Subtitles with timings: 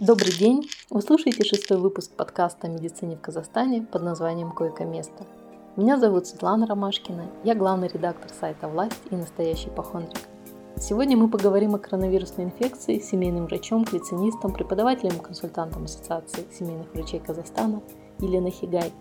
[0.00, 0.70] Добрый день!
[0.90, 5.26] Вы слушаете шестой выпуск подкаста о медицине в Казахстане под названием «Койко-место».
[5.74, 10.20] Меня зовут Светлана Ромашкина, я главный редактор сайта «Власть» и настоящий похондрик.
[10.76, 16.94] Сегодня мы поговорим о коронавирусной инфекции с семейным врачом, клицинистом, преподавателем и консультантом Ассоциации семейных
[16.94, 17.82] врачей Казахстана
[18.20, 18.92] Еленой Хигай.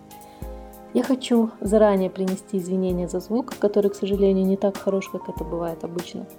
[0.96, 5.44] Я хочу заранее принести извинения за звук, который, к сожалению, не так хорош, как это
[5.44, 6.26] бывает обычно–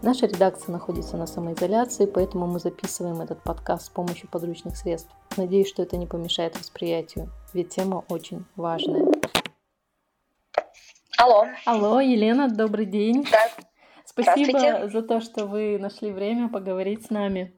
[0.00, 5.10] Наша редакция находится на самоизоляции, поэтому мы записываем этот подкаст с помощью подручных средств.
[5.36, 9.06] Надеюсь, что это не помешает восприятию, ведь тема очень важная.
[11.18, 11.46] Алло.
[11.66, 13.26] Алло, Елена, добрый день.
[13.28, 13.50] Да.
[14.04, 17.52] Спасибо за то, что вы нашли время поговорить с нами.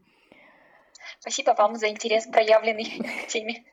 [1.19, 3.64] Спасибо вам за интерес, проявленный к теме.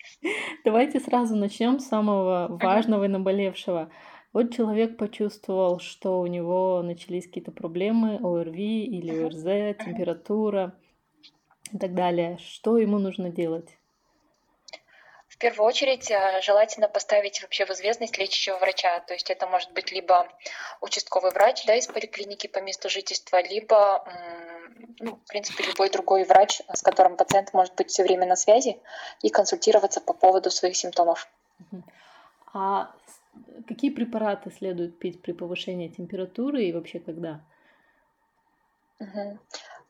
[0.66, 3.90] Давайте сразу начнем с самого важного и наболевшего.
[4.38, 10.76] Вот человек почувствовал, что у него начались какие-то проблемы, ОРВИ или ОРЗ, температура
[11.74, 12.38] и так далее.
[12.38, 13.68] Что ему нужно делать?
[15.28, 19.00] В первую очередь э, желательно поставить вообще в известность лечащего врача.
[19.08, 20.28] То есть это может быть либо
[20.82, 24.06] участковый врач да, из поликлиники по месту жительства, либо,
[25.00, 28.80] ну, в принципе, любой другой врач, с которым пациент может быть все время на связи
[29.24, 31.28] и консультироваться по поводу своих симптомов.
[32.54, 32.92] А
[33.68, 37.46] какие препараты следует пить при повышении температуры и вообще когда?
[39.00, 39.40] Угу.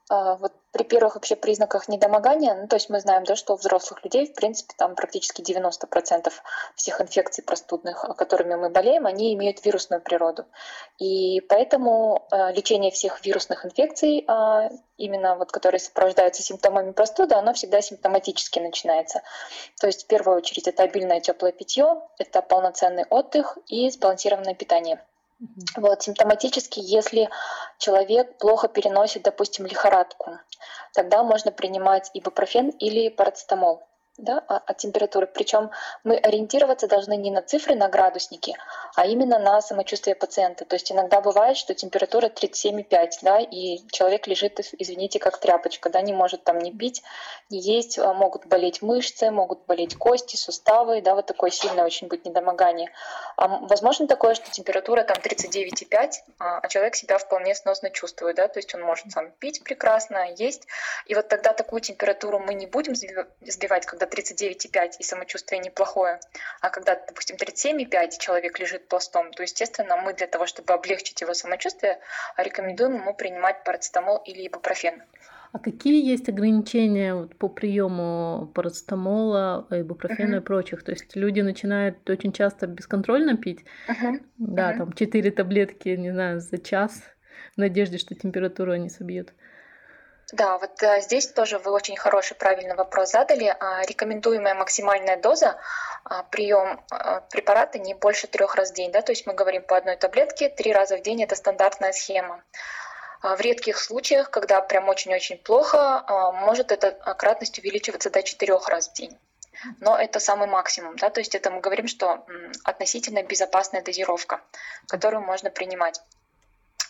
[0.10, 3.58] А, вот при первых вообще признаках недомогания, ну, то есть мы знаем, да, что у
[3.58, 6.32] взрослых людей, в принципе, там практически 90%
[6.76, 10.46] всех инфекций простудных, которыми мы болеем, они имеют вирусную природу.
[10.98, 17.54] И поэтому э, лечение всех вирусных инфекций, э, именно вот которые сопровождаются симптомами простуды, оно
[17.54, 19.24] всегда симптоматически начинается.
[19.80, 25.02] То есть в первую очередь это обильное теплое питье, это полноценный отдых и сбалансированное питание.
[25.76, 27.30] Вот, симптоматически, если
[27.78, 30.40] человек плохо переносит, допустим, лихорадку,
[30.94, 35.28] тогда можно принимать ибупрофен или парацетамол да, от температуры.
[35.28, 35.70] Причем
[36.04, 38.56] мы ориентироваться должны не на цифры, на градусники,
[38.96, 40.66] а именно на самочувствие пациента.
[40.66, 46.02] То есть иногда бывает, что температура 37,5, да, и человек лежит, извините, как тряпочка, да,
[46.02, 47.04] не может там не пить,
[47.50, 52.08] не есть, а могут болеть мышцы, могут болеть кости, суставы, да, вот такое сильное очень
[52.08, 52.92] будет недомогание.
[53.36, 58.48] А возможно такое, что температура там 39,5, а, а человек себя вполне сносно чувствует, да,
[58.48, 60.68] то есть он может сам пить прекрасно, есть,
[61.06, 66.20] и вот тогда такую температуру мы не будем сбивать, когда 39,5 и самочувствие неплохое,
[66.62, 71.34] а когда, допустим, 37,5 человек лежит пластом, то, естественно, мы для того, чтобы облегчить его
[71.34, 72.00] самочувствие,
[72.38, 75.04] рекомендуем ему принимать парацетамол или ибупрофен.
[75.54, 80.42] А какие есть ограничения по приему парацетамола, ибупрофена uh-huh.
[80.42, 80.84] и прочих?
[80.84, 84.20] То есть люди начинают очень часто бесконтрольно пить, uh-huh.
[84.38, 84.78] да, uh-huh.
[84.78, 87.02] там 4 таблетки, не знаю, за час
[87.56, 89.34] в надежде, что температуру они собьют.
[90.34, 93.56] Да, вот э, здесь тоже вы очень хороший, правильный вопрос задали.
[93.60, 95.58] А, рекомендуемая максимальная доза
[96.04, 98.92] а, прием а, препарата не больше трех раз в день.
[98.92, 99.02] Да?
[99.02, 102.44] То есть мы говорим по одной таблетке, три раза в день это стандартная схема.
[103.24, 106.06] В редких случаях, когда прям очень-очень плохо,
[106.36, 109.18] может эта кратность увеличиваться до четырех раз в день.
[109.80, 112.28] Но это самый максимум, да, то есть это мы говорим, что
[112.64, 114.42] относительно безопасная дозировка,
[114.88, 116.00] которую можно принимать.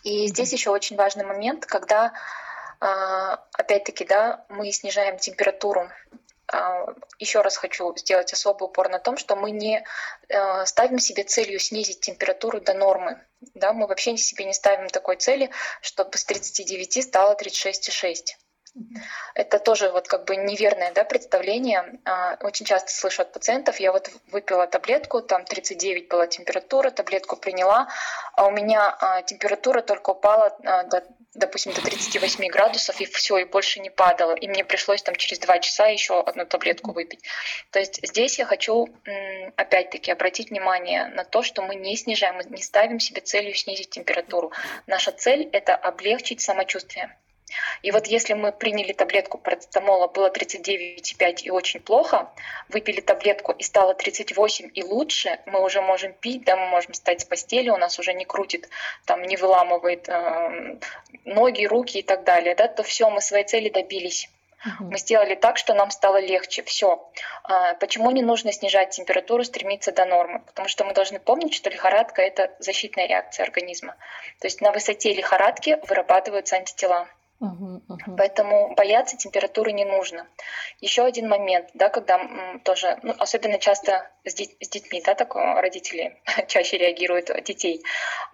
[0.03, 2.11] И здесь еще очень важный момент, когда
[2.79, 5.89] опять-таки, да, мы снижаем температуру.
[6.51, 6.85] А,
[7.19, 9.83] Еще раз хочу сделать особый упор на том, что мы не
[10.29, 13.21] а, ставим себе целью снизить температуру до нормы.
[13.53, 15.49] Да, мы вообще себе не ставим такой цели,
[15.81, 18.15] чтобы с 39 стало 36,6.
[19.33, 21.99] Это тоже вот как бы неверное да, представление.
[22.41, 27.87] Очень часто слышу от пациентов, я вот выпила таблетку, там 39 была температура, таблетку приняла,
[28.33, 31.03] а у меня температура только упала до
[31.37, 34.33] допустим, до 38 градусов, и все, и больше не падало.
[34.33, 37.23] И мне пришлось там через два часа еще одну таблетку выпить.
[37.71, 38.87] То есть здесь я хочу
[39.55, 43.91] опять-таки обратить внимание на то, что мы не снижаем, мы не ставим себе целью снизить
[43.91, 44.51] температуру.
[44.87, 47.15] Наша цель— это облегчить самочувствие.
[47.81, 52.31] И вот если мы приняли таблетку парацетамола, было 39,5 и очень плохо,
[52.69, 57.21] выпили таблетку и стало 38 и лучше, мы уже можем пить, да, мы можем встать
[57.21, 58.69] с постели, у нас уже не крутит,
[59.05, 60.77] там не выламывает э,
[61.25, 64.29] ноги, руки и так далее, да, то все, мы своей цели добились.
[64.79, 66.63] Мы сделали так, что нам стало легче.
[66.63, 67.09] Все.
[67.43, 70.39] А, почему не нужно снижать температуру, стремиться до нормы?
[70.39, 73.95] Потому что мы должны помнить, что лихорадка– это защитная реакция организма.
[74.39, 77.07] То есть на высоте лихорадки вырабатываются антитела.
[78.17, 80.27] Поэтому бояться температуры не нужно.
[80.79, 82.19] Еще один момент, да, когда
[82.63, 87.83] тоже, ну, особенно часто с, дет, с детьми, да, так родители чаще реагируют детей.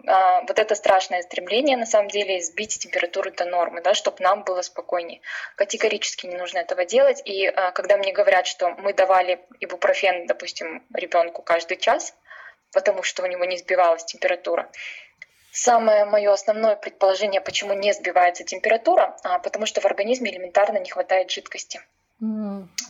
[0.08, 4.44] А, вот это страшное стремление, на самом деле, сбить температуру до нормы, да, чтобы нам
[4.44, 5.20] было спокойнее.
[5.56, 7.22] Категорически не нужно этого делать.
[7.26, 12.16] И а, когда мне говорят, что мы давали ибупрофен, допустим, ребенку каждый час,
[12.72, 14.70] потому что у него не сбивалась температура,
[15.56, 20.90] Самое мое основное предположение, почему не сбивается температура, а, потому что в организме элементарно не
[20.90, 21.80] хватает жидкости.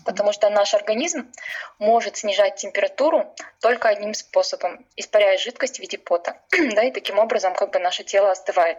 [0.05, 1.29] Потому что наш организм
[1.77, 6.37] может снижать температуру только одним способом, испаряя жидкость в виде пота.
[6.51, 8.77] да, и таким образом как бы наше тело остывает.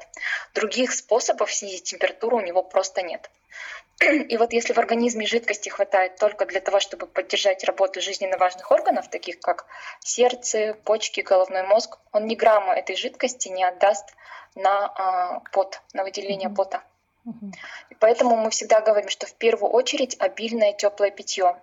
[0.54, 3.28] Других способов снизить температуру у него просто нет.
[4.28, 8.70] И вот если в организме жидкости хватает только для того, чтобы поддержать работу жизненно важных
[8.70, 9.66] органов, таких как
[10.00, 14.14] сердце, почки, головной мозг, он ни грамма этой жидкости не отдаст
[14.54, 16.82] на а, пот, на выделение пота.
[17.88, 21.56] И поэтому мы всегда говорим, что в первую очередь обильное теплое питье.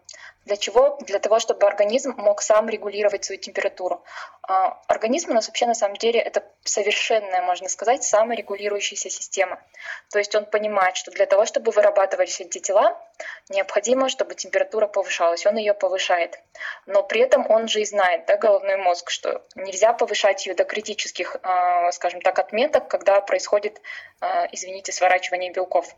[0.45, 0.97] Для чего?
[1.01, 4.03] Для того, чтобы организм мог сам регулировать свою температуру.
[4.41, 9.61] А организм у нас вообще на самом деле это совершенная, можно сказать, саморегулирующаяся система.
[10.09, 12.99] То есть он понимает, что для того, чтобы вырабатывались антитела,
[13.49, 15.45] необходимо, чтобы температура повышалась.
[15.45, 16.39] Он ее повышает.
[16.87, 20.63] Но при этом он же и знает, да, головной мозг, что нельзя повышать ее до
[20.63, 23.79] критических, а, скажем так, отметок, когда происходит,
[24.19, 25.95] а, извините, сворачивание белков.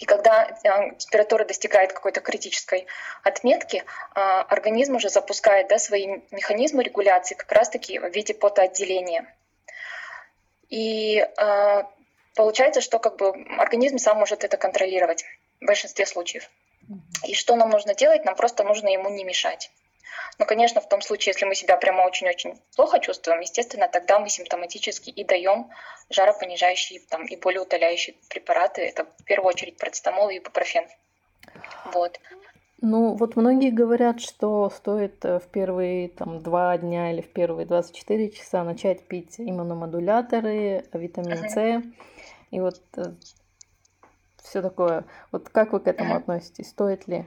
[0.00, 2.86] И когда э, температура достигает какой-то критической
[3.24, 9.26] отметки, э, организм уже запускает да, свои механизмы регуляции как раз-таки в виде потоотделения.
[10.68, 11.82] И э,
[12.36, 15.24] получается, что как бы организм сам может это контролировать
[15.60, 16.48] в большинстве случаев.
[17.26, 18.24] И что нам нужно делать?
[18.24, 19.70] Нам просто нужно ему не мешать.
[20.38, 24.28] Но, конечно, в том случае, если мы себя прямо очень-очень плохо чувствуем, естественно, тогда мы
[24.28, 25.70] симптоматически и даем
[26.10, 28.82] жаропонижающие там, и болеутоляющие препараты.
[28.82, 30.86] Это в первую очередь парацетамол и ибупрофен.
[31.92, 32.20] Вот.
[32.80, 37.66] Ну, вот многие говорят, что стоит э, в первые там, два дня или в первые
[37.66, 41.56] 24 часа начать пить иммуномодуляторы, витамин С.
[41.56, 41.82] Uh-huh.
[42.52, 43.14] И вот э,
[44.44, 45.04] все такое.
[45.32, 46.18] Вот как вы к этому uh-huh.
[46.18, 46.70] относитесь?
[46.70, 47.26] Стоит ли?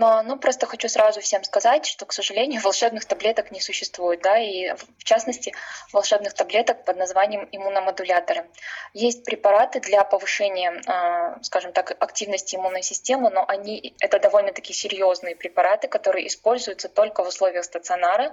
[0.00, 4.38] Но, ну, просто хочу сразу всем сказать, что, к сожалению, волшебных таблеток не существует, да,
[4.38, 5.52] и в частности
[5.92, 8.46] волшебных таблеток под названием иммуномодуляторы.
[8.94, 15.36] Есть препараты для повышения, а, скажем так, активности иммунной системы, но они это довольно-таки серьезные
[15.36, 18.32] препараты, которые используются только в условиях стационара,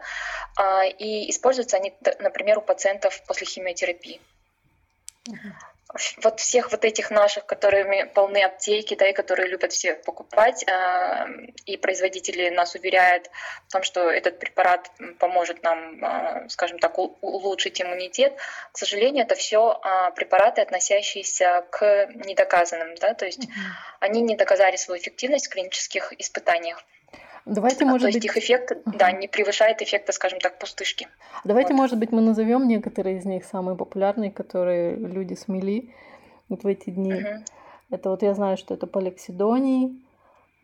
[0.56, 4.22] а, и используются они, например, у пациентов после химиотерапии
[6.24, 11.26] вот всех вот этих наших, которыми полны аптеки, да, и которые любят все покупать, э,
[11.66, 13.30] и производители нас уверяют
[13.68, 18.38] в том, что этот препарат поможет нам, э, скажем так, улучшить иммунитет.
[18.72, 23.98] К сожалению, это все э, препараты, относящиеся к недоказанным, да, то есть mm-hmm.
[24.00, 26.84] они не доказали свою эффективность в клинических испытаниях.
[27.48, 28.26] Давайте, может то есть быть...
[28.26, 28.98] их эффект, uh-huh.
[28.98, 31.08] да, не превышает эффекта, скажем так, пустышки.
[31.44, 31.80] Давайте, вот.
[31.80, 35.94] может быть, мы назовем некоторые из них самые популярные, которые люди смели
[36.50, 37.14] вот в эти дни.
[37.14, 37.46] Uh-huh.
[37.90, 39.98] Это вот я знаю, что это поликсидоний,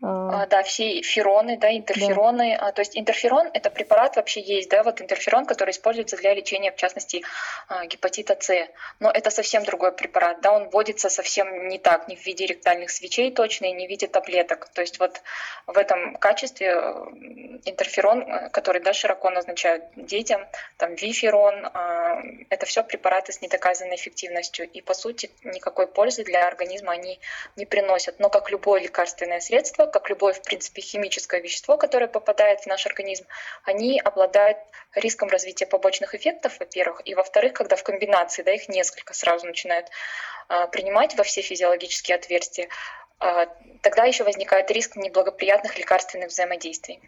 [0.04, 2.58] а, а, да, все фероны, да, интерфероны.
[2.58, 2.68] Да.
[2.68, 6.72] А, то есть интерферон это препарат вообще есть, да, вот интерферон, который используется для лечения,
[6.72, 7.22] в частности,
[7.68, 8.68] а, гепатита С.
[9.00, 12.90] Но это совсем другой препарат, да, он вводится совсем не так, не в виде ректальных
[12.90, 14.68] свечей точно и не в виде таблеток.
[14.74, 15.22] То есть вот
[15.66, 16.72] в этом качестве
[17.64, 20.46] интерферон, который, да, широко назначают детям,
[20.76, 21.66] там виферон,
[22.50, 24.68] это все препараты с недоказанной эффективностью.
[24.68, 27.18] И по сути никакой пользы для организма они
[27.56, 28.18] не приносят.
[28.18, 32.84] Но как любое лекарственное средство, как любое, в принципе, химическое вещество, которое попадает в наш
[32.84, 33.26] организм,
[33.62, 34.58] они обладают
[34.92, 39.86] риском развития побочных эффектов, во-первых, и во-вторых, когда в комбинации, да, их несколько сразу начинают
[40.48, 42.68] а, принимать во все физиологические отверстия,
[43.20, 43.46] а,
[43.82, 46.98] тогда еще возникает риск неблагоприятных лекарственных взаимодействий.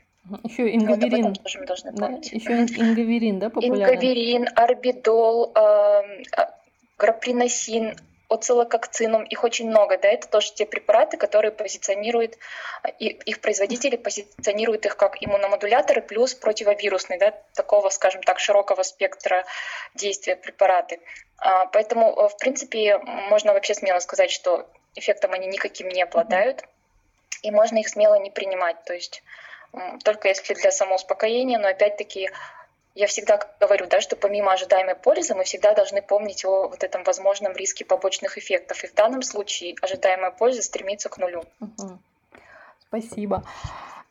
[0.45, 1.31] Еще ингаверин.
[1.31, 2.31] Вот тоже мы должны помнить.
[2.31, 3.83] Да, еще ингаверин, да, популярный?
[3.83, 6.23] Ингаверин, орбидол, э,
[6.99, 7.97] граприносин,
[8.29, 12.37] оцилококцинум, их очень много, да, это тоже те препараты, которые позиционируют,
[12.99, 19.45] их производители позиционируют их как иммуномодуляторы плюс противовирусные, да, такого, скажем так, широкого спектра
[19.95, 21.01] действия препараты.
[21.39, 26.65] А, поэтому, э, в принципе, можно вообще смело сказать, что эффектом они никаким не обладают,
[27.43, 29.23] и можно их смело не принимать, то есть
[30.05, 32.31] только если для самоуспокоения, но опять-таки
[32.97, 37.05] я всегда говорю, да, что помимо ожидаемой пользы мы всегда должны помнить о вот этом
[37.05, 38.83] возможном риске побочных эффектов.
[38.83, 41.45] И в данном случае ожидаемая польза стремится к нулю.
[41.61, 41.99] Угу.
[42.89, 43.45] Спасибо.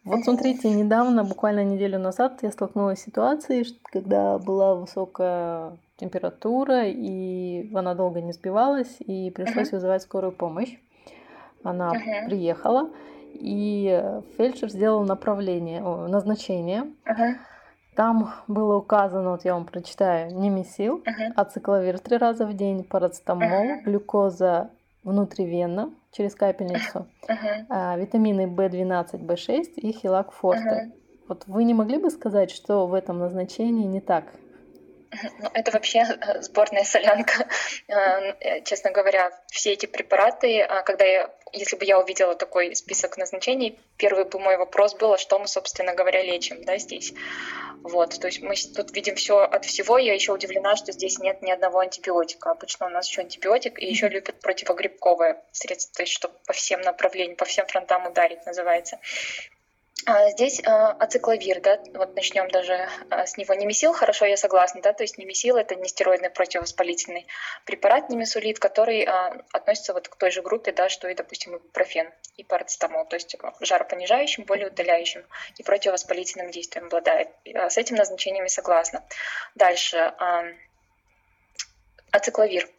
[0.03, 7.71] Вот смотрите, недавно, буквально неделю назад, я столкнулась с ситуацией, когда была высокая температура, и
[7.73, 9.77] она долго не сбивалась, и пришлось uh-huh.
[9.77, 10.77] вызывать скорую помощь.
[11.63, 12.27] Она uh-huh.
[12.27, 12.91] приехала,
[13.33, 16.91] и фельдшер сделал направление, о, назначение.
[17.05, 17.35] Uh-huh.
[17.95, 21.31] Там было указано, вот я вам прочитаю, немесил, uh-huh.
[21.35, 23.83] ацикловир три раза в день, парацетамол, uh-huh.
[23.83, 24.69] глюкоза
[25.03, 27.65] внутривенно через капельницу, uh-huh.
[27.69, 30.89] а, витамины В12, В6 и хилак форте.
[30.89, 30.99] Uh-huh.
[31.29, 34.25] Вот вы не могли бы сказать, что в этом назначении не так?
[35.11, 37.47] Ну, это вообще э, сборная солянка.
[37.87, 43.79] Э, честно говоря, все эти препараты, когда я, если бы я увидела такой список назначений,
[43.97, 47.13] первый бы мой вопрос был, а что мы, собственно говоря, лечим да, здесь.
[47.83, 49.97] Вот, то есть мы тут видим все от всего.
[49.97, 52.51] Я еще удивлена, что здесь нет ни одного антибиотика.
[52.51, 56.81] Обычно у нас еще антибиотик, и еще любят противогрибковые средства, то есть чтобы по всем
[56.81, 58.99] направлениям, по всем фронтам ударить, называется.
[60.07, 63.55] А здесь а, ацикловир, да, вот начнем даже а, с него.
[63.55, 67.25] Немесил, хорошо, я согласна, да, то есть немесил это нестероидный противовоспалительный
[67.65, 69.03] препарат немесулит, который
[69.51, 73.35] относится вот к той же группе, да, что и, допустим, ибупрофен и парацетамол, то есть
[73.61, 75.25] жаропонижающим, болеутоляющим
[75.57, 77.29] и противовоспалительным действием обладает.
[77.45, 79.03] С этим назначениями согласна.
[79.55, 80.13] Дальше.
[82.11, 82.69] Ацикловир.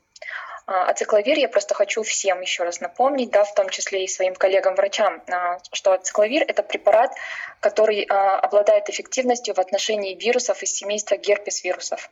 [0.66, 5.22] Ацикловир я просто хочу всем еще раз напомнить, да, в том числе и своим коллегам-врачам,
[5.30, 7.12] а, что ацикловир– это препарат,
[7.60, 12.10] который а, обладает эффективностью в отношении вирусов из семейства герпес-вирусов.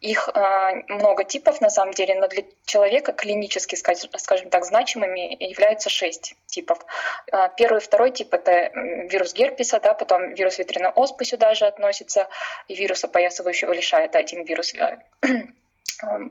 [0.00, 0.28] Их
[0.88, 6.78] много типов на самом деле, но для человека клинически, скажем так, значимыми являются шесть типов.
[7.56, 12.28] Первый и второй тип– это вирус герпеса, да, потом вирус ветряной оспы сюда же относится,
[12.66, 14.72] и вирус опоясывающего лишая– это один вирус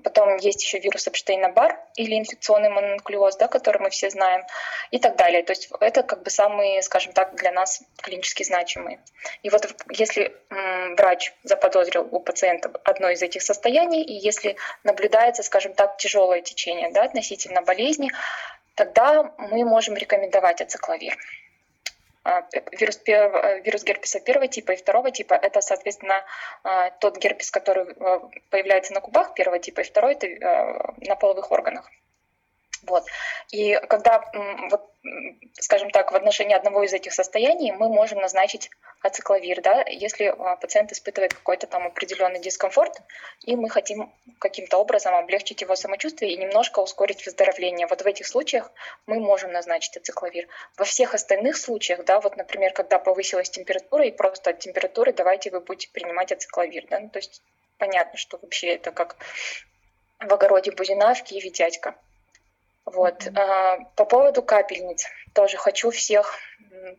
[0.04, 4.46] Потом есть еще вирус Эпштейна-Бар или инфекционный мононуклеоз, да, который мы все знаем,
[4.92, 5.44] и так далее.
[5.44, 9.00] То есть это как бы самые, скажем так, для нас клинически значимые.
[9.44, 10.36] И вот если
[10.96, 16.92] врач заподозрил у пациента одно из этих состояний, и если наблюдается, скажем так, тяжелое течение
[16.92, 18.12] да, относительно болезни,
[18.76, 21.18] тогда мы можем рекомендовать ацикловир.
[22.28, 26.26] А, вирус, э, вирус герпеса первого типа и второго типа– это, соответственно,
[26.64, 27.86] а, тот герпес, который
[28.50, 30.28] появляется на губах первого типа, и второй– это
[30.98, 31.90] на половых органах.
[32.88, 33.06] Вот.
[33.52, 34.24] И когда,
[34.72, 34.90] вот,
[35.60, 38.70] скажем так, в отношении одного из этих состояний мы можем назначить
[39.02, 42.94] ацикловир, да, если а, пациент испытывает какой-то там определенный дискомфорт,
[43.44, 47.88] и мы хотим каким-то образом облегчить его самочувствие и немножко ускорить выздоровление.
[47.88, 48.72] Вот в этих случаях
[49.06, 50.48] мы можем назначить ацикловир.
[50.78, 55.52] Во всех остальных случаях, да, вот, например, когда повысилась температура, и просто от температуры давайте
[55.52, 57.42] вы будете принимать ацикловир, да, ну, то есть
[57.78, 59.18] понятно, что вообще это как
[60.20, 61.96] в огороде Бузина, в Киеве дядька.
[62.88, 63.28] Вот.
[63.36, 66.36] А, по поводу капельниц тоже хочу всех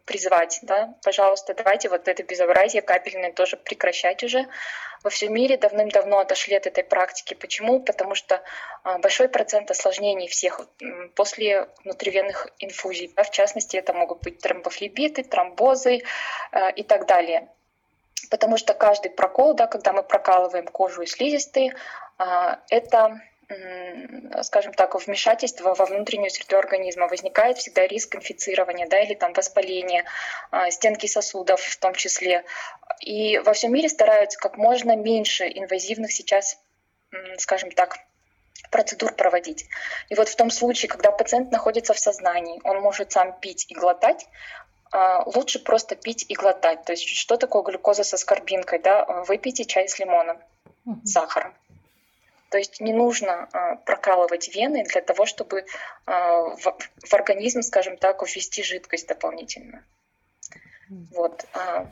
[0.04, 4.46] призвать, да, пожалуйста, давайте вот это безобразие капельное тоже прекращать уже.
[5.02, 7.32] Во всем мире давным-давно отошли от этой практики.
[7.32, 7.80] Почему?
[7.80, 8.42] Потому что
[8.82, 10.60] а, большой процент осложнений всех
[11.14, 13.10] после внутривенных инфузий.
[13.16, 16.02] Да, в частности, это могут быть тромбофлебиты, тромбозы
[16.52, 17.48] э, и так далее.
[18.30, 21.74] Потому что каждый прокол, да, когда мы прокалываем кожу и слизистые,
[22.68, 23.20] это
[24.42, 30.04] скажем так, вмешательства во внутреннюю среду организма, возникает всегда риск инфицирования да, или там воспаления
[30.50, 32.44] а, стенки сосудов в том числе.
[33.00, 36.58] И во всем мире стараются как можно меньше инвазивных сейчас,
[37.38, 37.98] скажем так,
[38.70, 39.64] процедур проводить.
[40.10, 43.74] И вот в том случае, когда пациент находится в сознании, он может сам пить и
[43.74, 44.26] глотать,
[44.90, 46.84] а, лучше просто пить и глотать.
[46.84, 48.78] То есть что такое глюкоза со скорбинкой?
[48.80, 49.04] Да?
[49.26, 50.38] Выпейте чай с лимоном,
[51.04, 51.54] с сахаром.
[52.50, 55.66] То есть не нужно а, прокалывать вены для того, чтобы
[56.06, 59.84] а, в, в организм, скажем так, ввести жидкость дополнительно.
[60.88, 61.44] Вот.
[61.52, 61.86] А,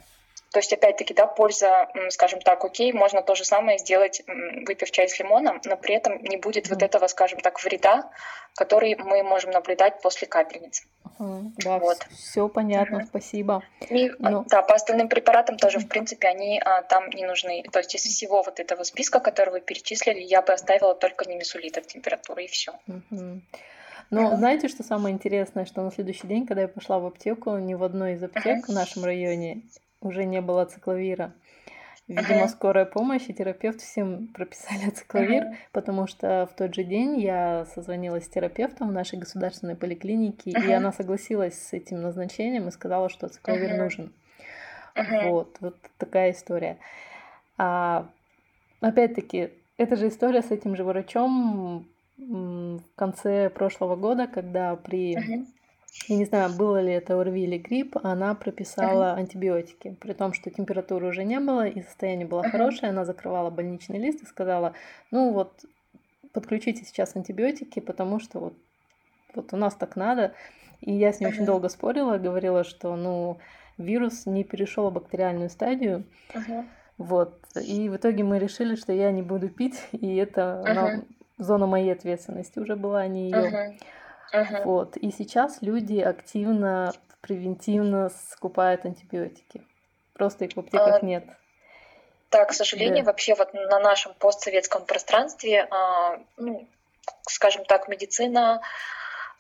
[0.57, 4.23] то есть, опять-таки, да, польза, скажем так, окей, можно то же самое сделать,
[4.67, 6.71] выпив чай с лимоном, но при этом не будет mm.
[6.71, 8.11] вот этого, скажем так, вреда,
[8.55, 10.87] который мы можем наблюдать после капельниц.
[11.19, 11.51] Uh-huh.
[11.59, 11.99] Да, вот.
[12.11, 13.07] все понятно, uh-huh.
[13.07, 13.63] спасибо.
[13.91, 14.47] И, ну.
[14.49, 17.63] Да, по остальным препаратам тоже, в принципе, они а, там не нужны.
[17.71, 21.77] То есть из всего вот этого списка, который вы перечислили, я бы оставила только немесулит
[21.77, 22.73] от температуры и все.
[22.89, 23.43] Uh-huh.
[24.09, 24.37] Но uh-huh.
[24.37, 27.85] знаете, что самое интересное, что на следующий день, когда я пошла в аптеку, ни в
[27.85, 28.73] одной из аптек uh-huh.
[28.73, 29.61] в нашем районе
[30.07, 31.33] уже не было цикловира.
[32.09, 32.49] Видимо, uh-huh.
[32.49, 35.57] скорая помощь и терапевт всем прописали цикловир, uh-huh.
[35.73, 40.69] потому что в тот же день я созвонилась с терапевтом в нашей государственной поликлинике, uh-huh.
[40.69, 43.79] и она согласилась с этим назначением и сказала, что цикловир uh-huh.
[43.79, 44.13] нужен.
[44.95, 45.31] Uh-huh.
[45.31, 46.79] Вот, вот такая история.
[47.59, 48.09] А,
[48.81, 55.47] опять-таки, эта же история с этим же врачом в конце прошлого года, когда при uh-huh
[56.09, 59.19] я не знаю, было ли это ОРВИ или грипп, она прописала uh-huh.
[59.19, 62.51] антибиотики, при том, что температуры уже не было и состояние было uh-huh.
[62.51, 64.75] хорошее, она закрывала больничный лист и сказала,
[65.11, 65.65] ну вот
[66.33, 68.55] подключите сейчас антибиотики, потому что вот,
[69.35, 70.33] вот у нас так надо.
[70.81, 71.33] И я с ней uh-huh.
[71.33, 73.39] очень долго спорила, говорила, что ну
[73.79, 76.05] вирус не перешел в бактериальную стадию.
[76.35, 76.65] Uh-huh.
[76.99, 77.41] Вот.
[77.57, 80.75] И в итоге мы решили, что я не буду пить, и это uh-huh.
[80.75, 83.37] ну, зона моей ответственности уже была, а не ее.
[83.37, 83.81] Uh-huh.
[84.35, 84.65] Uh-huh.
[84.65, 84.97] Вот.
[84.97, 89.63] И сейчас люди активно, превентивно скупают антибиотики.
[90.15, 91.25] Просто их в аптеках uh, нет.
[92.31, 93.11] Да, к сожалению, да.
[93.13, 96.67] вообще вот на нашем постсоветском пространстве, а, ну,
[97.29, 98.63] скажем так, медицина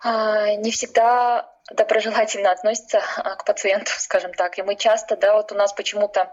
[0.00, 4.58] а, не всегда доброжелательно относится а, к пациенту, скажем так.
[4.58, 6.30] И мы часто, да, вот у нас почему-то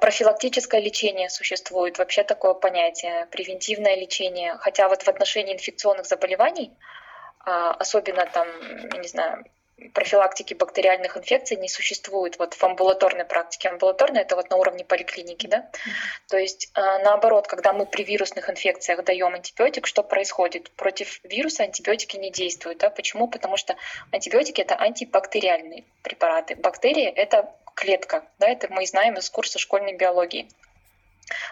[0.00, 4.56] профилактическое лечение существует, вообще такое понятие, превентивное лечение.
[4.58, 6.76] Хотя вот в отношении инфекционных заболеваний,
[7.48, 8.48] особенно там,
[9.00, 9.44] не знаю,
[9.94, 13.68] профилактики бактериальных инфекций не существует вот в амбулаторной практике.
[13.68, 15.68] Амбулаторная это вот на уровне поликлиники, да.
[16.28, 20.70] То есть а, наоборот, когда мы при вирусных инфекциях даем антибиотик, что происходит?
[20.72, 22.90] Против вируса антибиотики не действуют, да.
[22.90, 23.28] Почему?
[23.28, 23.76] Потому что
[24.10, 26.56] антибиотики это антибактериальные препараты.
[26.56, 30.48] Бактерии это клетка, да, это мы знаем из курса школьной биологии.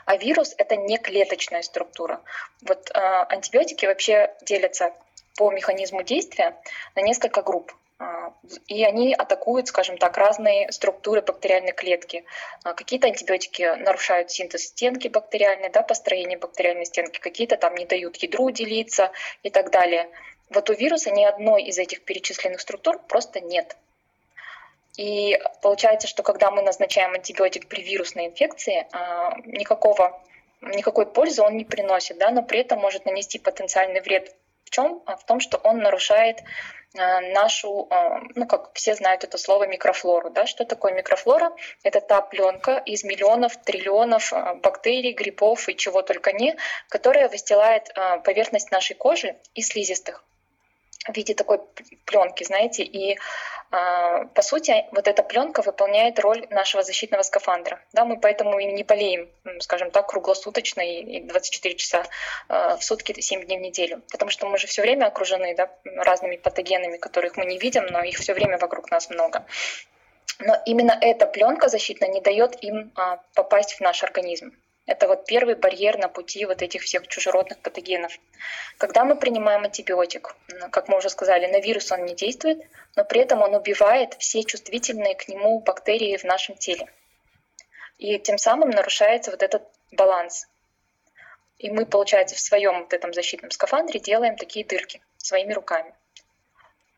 [0.05, 2.21] А вирус это не клеточная структура.
[2.63, 4.93] Вот э, антибиотики вообще делятся
[5.37, 6.57] по механизму действия
[6.95, 7.73] на несколько групп.
[7.99, 8.35] А,
[8.67, 12.25] и они атакуют, скажем так, разные структуры бактериальной клетки.
[12.63, 18.17] А, какие-то антибиотики нарушают синтез стенки бактериальной, да, построение бактериальной стенки, какие-то там не дают
[18.17, 19.13] ядру делиться
[19.43, 20.11] и так далее.
[20.51, 23.77] Вот у вируса ни одной из этих перечисленных структур просто нет.
[24.97, 30.23] И получается, что когда мы назначаем антибиотик при вирусной инфекции, а, никакого,
[30.61, 34.35] никакой пользы он не приносит, да, но при этом может нанести потенциальный вред
[34.67, 35.03] в чем?
[35.07, 36.43] В том, что он нарушает
[36.99, 41.53] Э, нашу, э, ну как все знают это слово микрофлору, да, что такое микрофлора?
[41.83, 46.57] Это та пленка из миллионов, триллионов э, бактерий, грибов и чего только не,
[46.89, 47.93] которая выстилает
[48.25, 50.25] поверхность нашей кожи и слизистых
[51.09, 51.61] в виде такой
[52.05, 53.19] пленки, знаете, и
[53.71, 58.67] а, по сути вот эта пленка выполняет роль нашего защитного скафандра, да, мы поэтому и
[58.67, 59.29] не болеем,
[59.61, 62.05] скажем так, круглосуточно и 24 часа
[62.49, 65.71] а, в сутки, 7 дней в неделю, потому что мы же все время окружены, да,
[65.85, 69.45] разными патогенами, которых мы не видим, но их все время вокруг нас много.
[70.39, 74.53] Но именно эта пленка защитная не дает им а, попасть в наш организм.
[74.87, 78.17] Это вот первый барьер на пути вот этих всех чужеродных патогенов.
[78.79, 80.37] Когда мы принимаем антибиотик,
[80.71, 82.63] как мы уже сказали, на вирус он не действует,
[82.95, 86.89] но при этом он убивает все чувствительные к нему бактерии в нашем теле.
[87.99, 90.47] И тем самым нарушается вот этот баланс.
[91.59, 95.93] И мы, получается, в своем вот этом защитном скафандре делаем такие дырки своими руками.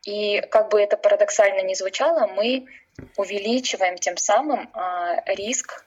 [0.03, 2.67] И как бы это парадоксально ни звучало, мы
[3.17, 5.85] увеличиваем тем самым а, риск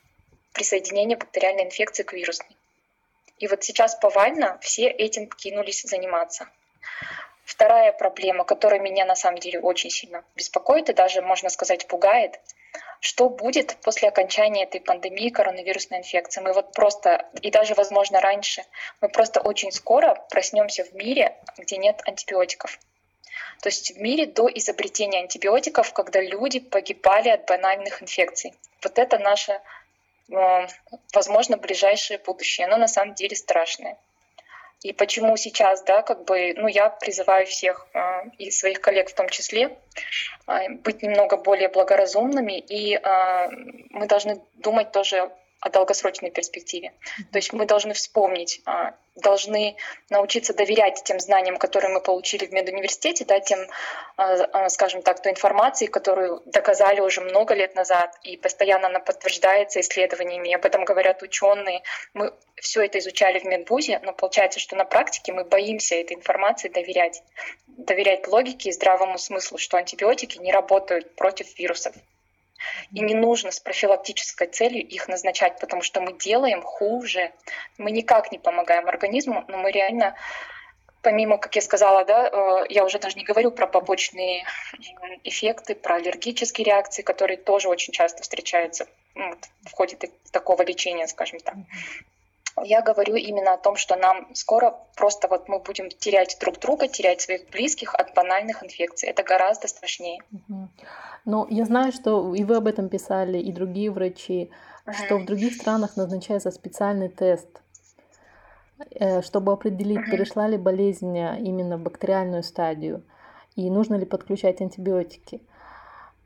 [0.52, 2.56] присоединения бактериальной инфекции к вирусной.
[3.38, 6.48] И вот сейчас повально все этим кинулись заниматься.
[7.44, 12.38] Вторая проблема, которая меня на самом деле очень сильно беспокоит и даже, можно сказать, пугает,
[13.00, 16.40] что будет после окончания этой пандемии коронавирусной инфекции.
[16.40, 18.64] Мы вот просто, и даже, возможно, раньше,
[19.00, 22.78] мы просто очень скоро проснемся в мире, где нет антибиотиков.
[23.60, 28.54] То есть в мире до изобретения антибиотиков, когда люди погибали от банальных инфекций.
[28.82, 29.60] Вот это наша
[30.28, 32.66] возможно, ближайшее будущее.
[32.66, 33.98] Оно на самом деле страшное.
[34.82, 39.14] И почему сейчас, да, как бы, ну, я призываю всех э, и своих коллег в
[39.14, 39.76] том числе
[40.48, 43.48] э, быть немного более благоразумными, и э,
[43.90, 45.30] мы должны думать тоже
[45.62, 46.92] о долгосрочной перспективе.
[47.30, 49.76] То есть мы должны вспомнить, а, должны
[50.10, 53.60] научиться доверять тем знаниям, которые мы получили в медуниверситете, да, тем,
[54.16, 58.98] а, а, скажем так, той информации, которую доказали уже много лет назад, и постоянно она
[58.98, 61.82] подтверждается исследованиями, об этом говорят ученые.
[62.12, 66.68] Мы все это изучали в медвузе, но получается, что на практике мы боимся этой информации
[66.68, 67.22] доверять.
[67.68, 71.94] Доверять логике и здравому смыслу, что антибиотики не работают против вирусов.
[72.92, 77.32] И не нужно с профилактической целью их назначать, потому что мы делаем хуже.
[77.78, 80.14] Мы никак не помогаем организму, но мы реально
[81.02, 84.44] помимо, как я сказала, да, э, я уже даже не говорю про побочные
[85.24, 89.98] эффекты, про аллергические реакции, которые тоже очень часто встречаются ну, в ходе
[90.30, 91.54] такого лечения, скажем так.
[92.64, 96.86] Я говорю именно о том, что нам скоро просто вот мы будем терять друг друга,
[96.86, 99.08] терять своих близких от банальных инфекций.
[99.08, 100.20] Это гораздо страшнее.
[101.24, 104.50] Но я знаю, что и вы об этом писали, и другие врачи,
[104.86, 107.48] uh что в других странах назначается специальный тест,
[108.90, 113.02] э, чтобы определить, uh перешла ли болезнь именно в бактериальную стадию.
[113.56, 115.40] и нужно ли подключать антибиотики.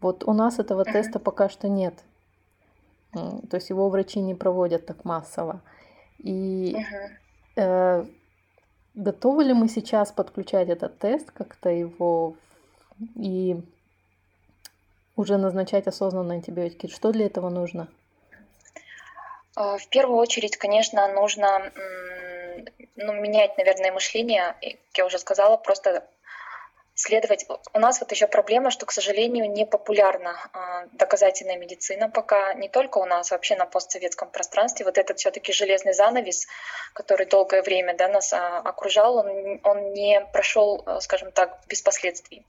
[0.00, 0.92] Вот у нас этого uh-huh.
[0.92, 1.94] теста пока что нет.
[3.12, 5.60] То есть его врачи не проводят так массово.
[6.18, 7.62] И uh-huh.
[7.62, 8.06] э,
[8.94, 12.36] готовы ли мы сейчас подключать этот тест, как-то его
[13.14, 13.56] и
[15.16, 16.88] уже назначать осознанно антибиотики?
[16.88, 17.88] Что для этого нужно?
[19.56, 21.72] Э, в первую очередь, конечно, нужно
[22.96, 24.56] ну, менять, наверное, мышление.
[24.60, 26.08] Как я уже сказала, просто
[26.96, 27.46] следовать.
[27.74, 32.68] У нас вот еще проблема, что, к сожалению, не популярна а, доказательная медицина пока не
[32.68, 34.86] только у нас, вообще на постсоветском пространстве.
[34.86, 36.46] Вот этот все-таки железный занавес,
[36.94, 41.82] который долгое время да, нас а, окружал, он, он не прошел, а, скажем так, без
[41.82, 42.46] последствий.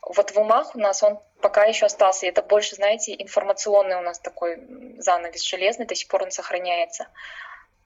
[0.00, 2.28] Вот в умах у нас он пока еще остался.
[2.28, 4.62] Это больше, знаете, информационный у нас такой
[4.98, 7.08] занавес железный, до сих пор он сохраняется.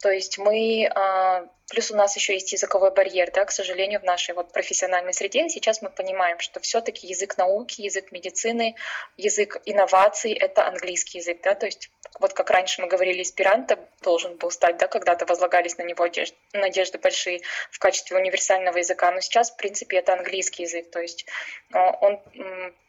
[0.01, 4.05] То есть мы, а, плюс у нас еще есть языковой барьер, да, к сожалению, в
[4.05, 5.49] нашей вот профессиональной среде.
[5.49, 8.77] Сейчас мы понимаем, что все-таки язык науки, язык медицины,
[9.17, 14.37] язык инноваций— это английский язык, да, то есть вот как раньше мы говорили, эсперанто должен
[14.37, 16.07] был стать, да, когда-то возлагались на него
[16.53, 21.27] надежды, большие в качестве универсального языка, но сейчас, в принципе, это английский язык, то есть
[21.73, 22.21] а, он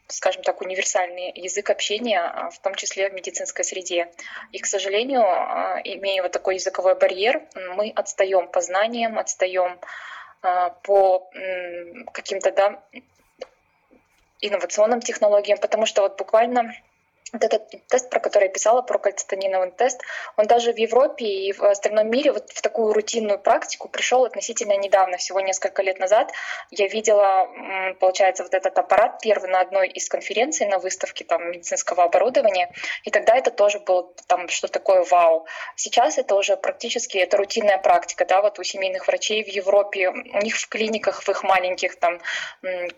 [0.08, 4.10] скажем так, универсальный язык общения, а, в том числе в медицинской среде.
[4.52, 9.78] И, к сожалению, а, имея вот такой языковой барьер, мы отстаем по знаниям, отстаем
[10.42, 11.30] а, по
[12.12, 12.82] каким-то да,
[14.40, 16.74] инновационным технологиям, потому что вот буквально
[17.32, 20.00] вот этот тест, про который я писала, про кальцитониновый тест,
[20.36, 24.76] он даже в Европе и в остальном мире вот в такую рутинную практику пришел относительно
[24.76, 26.30] недавно, всего несколько лет назад.
[26.70, 27.48] Я видела,
[28.00, 32.70] получается, вот этот аппарат первый на одной из конференций на выставке там, медицинского оборудования,
[33.04, 35.46] и тогда это тоже было там что такое вау.
[35.76, 40.38] Сейчас это уже практически это рутинная практика, да, вот у семейных врачей в Европе, у
[40.42, 42.20] них в клиниках, в их маленьких там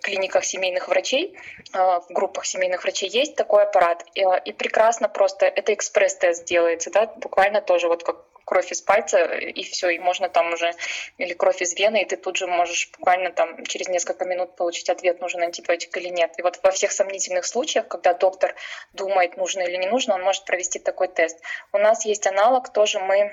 [0.02, 1.38] клиниках семейных врачей,
[1.72, 4.04] а, в группах семейных врачей есть такой аппарат.
[4.24, 9.24] Э, и прекрасно просто это экспресс-тест делается, да, буквально тоже вот как кровь из пальца,
[9.24, 10.74] и все, и можно там уже,
[11.16, 14.90] или кровь из вены, и ты тут же можешь буквально там через несколько минут получить
[14.90, 16.34] ответ, нужен антибиотик или нет.
[16.38, 18.54] И вот во всех сомнительных случаях, когда доктор
[18.92, 21.40] думает, нужно или не нужно, он может провести такой тест.
[21.72, 23.32] У нас есть аналог, тоже мы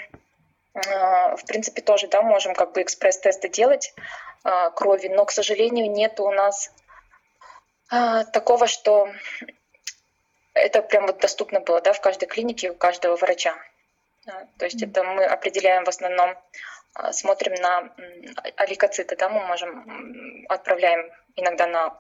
[0.76, 3.94] э, в принципе, тоже да, можем как бы экспресс-тесты делать
[4.46, 6.72] э, крови, но, к сожалению, нет у нас
[8.32, 9.10] такого, что
[10.54, 13.56] это прям вот доступно было, да, в каждой клинике у каждого врача.
[14.58, 16.38] То есть это мы определяем в основном,
[16.94, 17.94] а, смотрим на
[18.58, 22.00] алликоциты, да, мы можем, отправляем иногда на,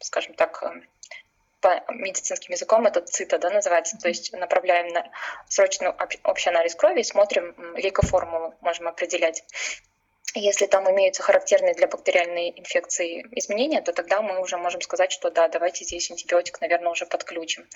[0.00, 0.82] скажем так, э,
[1.60, 5.10] по медицинским языком это цита, да, называется, то есть направляем на
[5.48, 5.88] срочный
[6.24, 9.44] общий анализ крови и смотрим лейкоформулу, можем определять.
[10.36, 15.30] Если там имеются характерные для бактериальной инфекции изменения, то тогда мы уже можем сказать, что
[15.30, 17.68] да, давайте здесь антибиотик, наверное, уже подключим.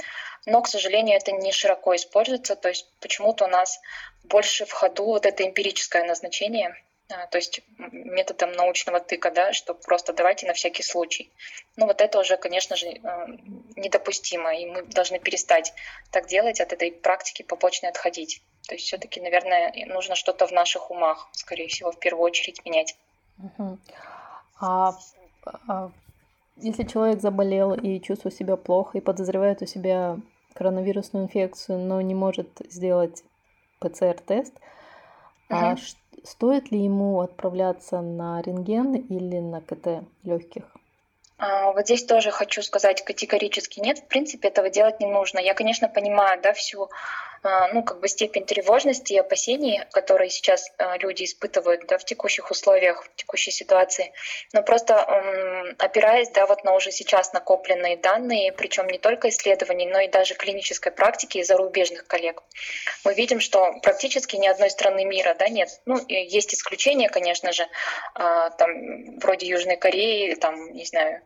[0.44, 3.79] Но, к сожалению, это не широко используется, то есть почему-то у нас
[4.25, 6.75] больше в ходу вот это эмпирическое назначение–
[7.09, 11.31] то есть методом научного тыка, да, что просто давайте на всякий случай.
[11.77, 13.27] Ну вот это уже, конечно же, э,
[13.77, 15.73] недопустимо, и мы должны перестать
[16.11, 18.42] так делать, от этой практики побочной отходить.
[18.68, 22.94] То есть все-таки, наверное, нужно что-то в наших умах, скорее всего, в первую очередь менять.
[23.38, 23.79] Угу.
[24.61, 24.92] А,
[25.66, 25.90] а
[26.57, 30.18] если человек заболел и чувствует себя плохо и подозревает у себя
[30.53, 33.23] коронавирусную инфекцию, но не может сделать
[33.79, 34.61] ПЦР-тест, угу.
[35.49, 35.77] а
[36.25, 40.65] Стоит ли ему отправляться на рентген или на КТ легких?
[41.39, 43.99] А, вот здесь тоже хочу сказать категорически нет.
[43.99, 45.39] В принципе, этого делать не нужно.
[45.39, 46.91] Я, конечно, понимаю, да, всю
[47.42, 52.51] ну, как бы степень тревожности и опасений, которые сейчас а, люди испытывают да, в текущих
[52.51, 54.12] условиях, в текущей ситуации.
[54.53, 54.98] Но просто
[55.79, 60.35] опираясь да, вот на уже сейчас накопленные данные, причем не только исследований, но и даже
[60.35, 62.42] клинической практики зарубежных коллег,
[63.05, 65.68] мы видим, что практически ни одной страны мира да, нет.
[65.87, 67.66] Ну, есть исключения, конечно же,
[68.14, 71.22] там, вроде Южной Кореи, там, не знаю,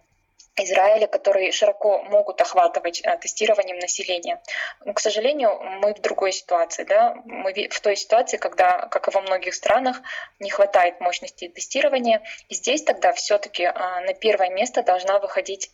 [0.57, 4.43] Израиля, которые широко могут охватывать э, тестированием населения.
[4.85, 6.85] Но, к сожалению, мы в другой ситуации.
[6.85, 7.15] Да?
[7.25, 10.03] Мы в той ситуации, когда, как и во многих странах,
[10.41, 12.23] не хватает мощности тестирования.
[12.49, 15.71] И здесь тогда все-таки а, на первое место должна выходить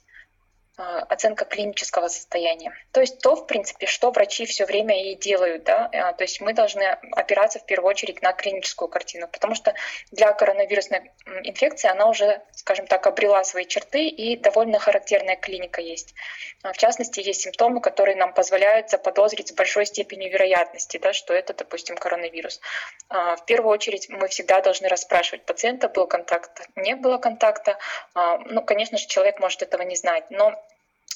[0.79, 2.73] оценка клинического состояния.
[2.93, 5.65] То есть то, в принципе, что врачи все время и делают.
[5.65, 5.91] Да?
[5.93, 9.75] А, то есть мы должны опираться в первую очередь на клиническую картину, потому что
[10.13, 11.11] для коронавирусной
[11.43, 16.15] инфекции она уже, скажем так, обрела свои черты и довольно характерная клиника есть.
[16.63, 21.35] А, в частности, есть симптомы, которые нам позволяют заподозрить с большой степенью вероятности, да, что
[21.35, 22.61] это, допустим, коронавирус.
[23.09, 27.79] В первую очередь мы всегда должны расспрашивать пациента, был контакт, не было контакта.
[28.15, 30.55] Ну, конечно же, человек может этого не знать, но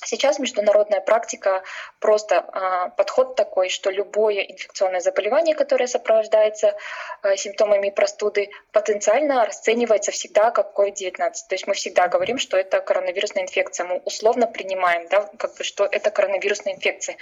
[0.05, 1.63] Сейчас международная практика
[2.01, 6.77] просто а, подход такой, что любое инфекционное заболевание, которое сопровождается
[7.23, 11.17] а, симптомами простуды, потенциально расценивается всегда как COVID-19.
[11.49, 13.87] То есть мы всегда говорим, что это коронавирусная инфекция.
[13.87, 17.17] Мы условно принимаем, да, как бы, что это коронавирусная инфекция.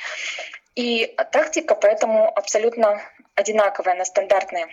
[0.74, 3.02] И тактика поэтому абсолютно
[3.34, 4.68] одинаковая, она стандартная.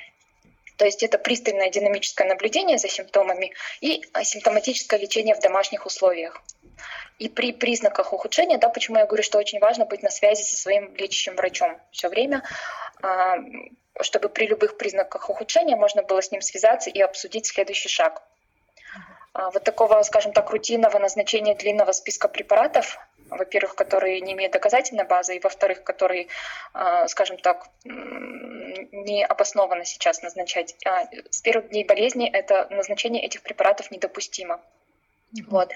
[0.77, 6.41] То есть это пристальное динамическое наблюдение за симптомами и симптоматическое лечение в домашних условиях.
[7.17, 10.55] И при признаках ухудшения, да, почему я говорю, что очень важно быть на связи со
[10.55, 12.43] своим лечащим врачом все время,
[13.01, 13.37] а,
[14.01, 18.21] чтобы при любых признаках ухудшения можно было с ним связаться и обсудить следующий шаг.
[19.33, 25.05] А, вот такого, скажем так, рутинного назначения длинного списка препаратов, во-первых, которые не имеют доказательной
[25.05, 26.27] базы, и во-вторых, которые,
[26.73, 30.75] а, скажем так, не обоснованно сейчас назначать.
[31.29, 34.59] С первых дней болезни это назначение этих препаратов недопустимо.
[35.33, 35.45] Mm-hmm.
[35.47, 35.71] Вот.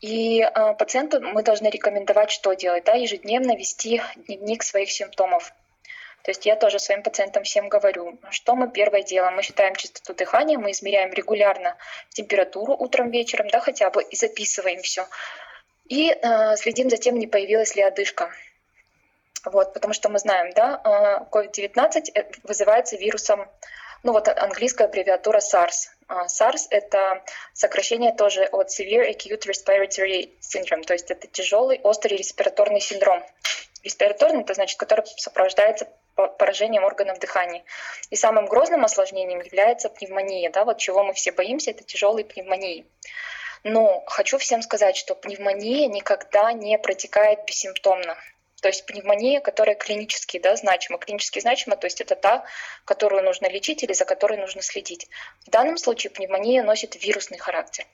[0.00, 5.52] И э, пациенту мы должны рекомендовать, что делать, да, ежедневно вести дневник своих симптомов.
[6.24, 9.36] То есть я тоже своим пациентам всем говорю, что мы первое делаем.
[9.36, 11.76] Мы считаем частоту дыхания, мы измеряем регулярно
[12.10, 15.06] температуру утром, вечером, да, хотя бы, и записываем все.
[15.88, 18.30] И э, следим за тем, не появилась ли одышка.
[19.44, 20.80] Вот, потому что мы знаем, да,
[21.30, 23.46] COVID-19 э, вызывается вирусом
[24.04, 25.88] ну вот английская аббревиатура SARS.
[26.08, 32.18] А, SARS— это сокращение тоже от Severe Acute Respiratory Syndrome, то есть это тяжелый острый
[32.18, 33.24] респираторный синдром.
[33.82, 37.64] Респираторный— это значит, который сопровождается поражением органов дыхания.
[38.10, 40.50] И самым грозным осложнением является пневмония.
[40.50, 40.64] Да?
[40.64, 42.86] Вот чего мы все боимся, это тяжелые пневмонии.
[43.64, 48.16] Но хочу всем сказать, что пневмония никогда не протекает бессимптомно.
[48.60, 50.98] То есть пневмония, которая клинически да, значима.
[50.98, 52.44] Клинически значима, то есть это та,
[52.84, 55.08] которую нужно лечить или за которой нужно следить.
[55.46, 57.86] В данном случае пневмония носит вирусный характер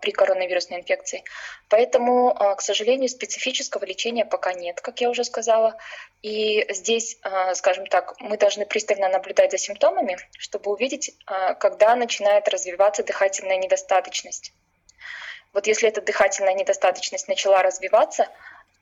[0.00, 1.24] при коронавирусной инфекции.
[1.68, 5.76] Поэтому, а, к сожалению, специфического лечения пока нет, как я уже сказала.
[6.22, 11.16] И здесь, а, скажем так, мы должны пристально наблюдать за симптомами, чтобы увидеть,
[11.58, 14.52] когда начинает развиваться дыхательная недостаточность.
[15.52, 18.28] Вот если эта дыхательная недостаточность начала развиваться,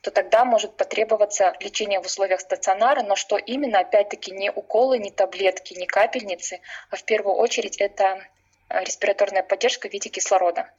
[0.00, 5.10] то тогда может потребоваться лечение в условиях стационара, но что именно, опять-таки, не уколы, не
[5.10, 6.60] таблетки, не капельницы,
[6.90, 8.22] а в первую очередь это
[8.70, 10.70] респираторная поддержка в виде кислорода.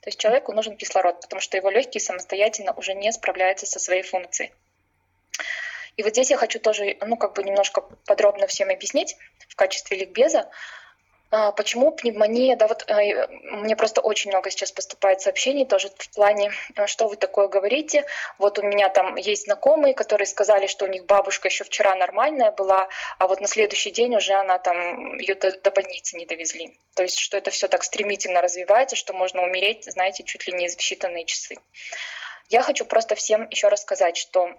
[0.00, 4.02] То есть человеку нужен кислород, потому что его легкие самостоятельно уже не справляются со своей
[4.02, 4.52] функцией.
[5.96, 9.16] И вот здесь я хочу тоже, ну, как бы немножко подробно всем объяснить
[9.48, 10.48] в качестве ликбеза,
[11.30, 12.56] почему пневмония?
[12.56, 17.06] Да, вот э, мне просто очень много сейчас поступает сообщений тоже в плане, э, что
[17.06, 18.06] вы такое говорите.
[18.38, 22.50] Вот у меня там есть знакомые, которые сказали, что у них бабушка еще вчера нормальная
[22.50, 22.88] была,
[23.18, 26.78] а вот на следующий день уже она там ее до, до больницы не довезли.
[26.94, 30.68] То есть, что это все так стремительно развивается, что можно умереть, знаете, чуть ли не
[30.68, 31.56] в считанные часы.
[32.48, 34.54] Я хочу просто всем еще рассказать, что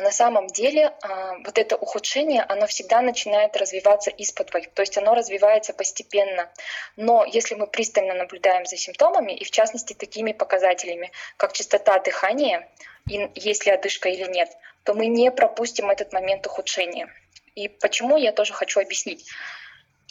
[0.00, 5.14] на самом деле а, вот это ухудшение, оно всегда начинает развиваться из-под то есть оно
[5.14, 6.50] развивается постепенно.
[6.96, 12.68] Но если мы пристально наблюдаем за симптомами, и в частности такими показателями, как частота дыхания,
[13.08, 14.50] и есть ли одышка или нет,
[14.84, 17.12] то мы не пропустим этот момент ухудшения.
[17.54, 19.26] И почему я тоже хочу объяснить.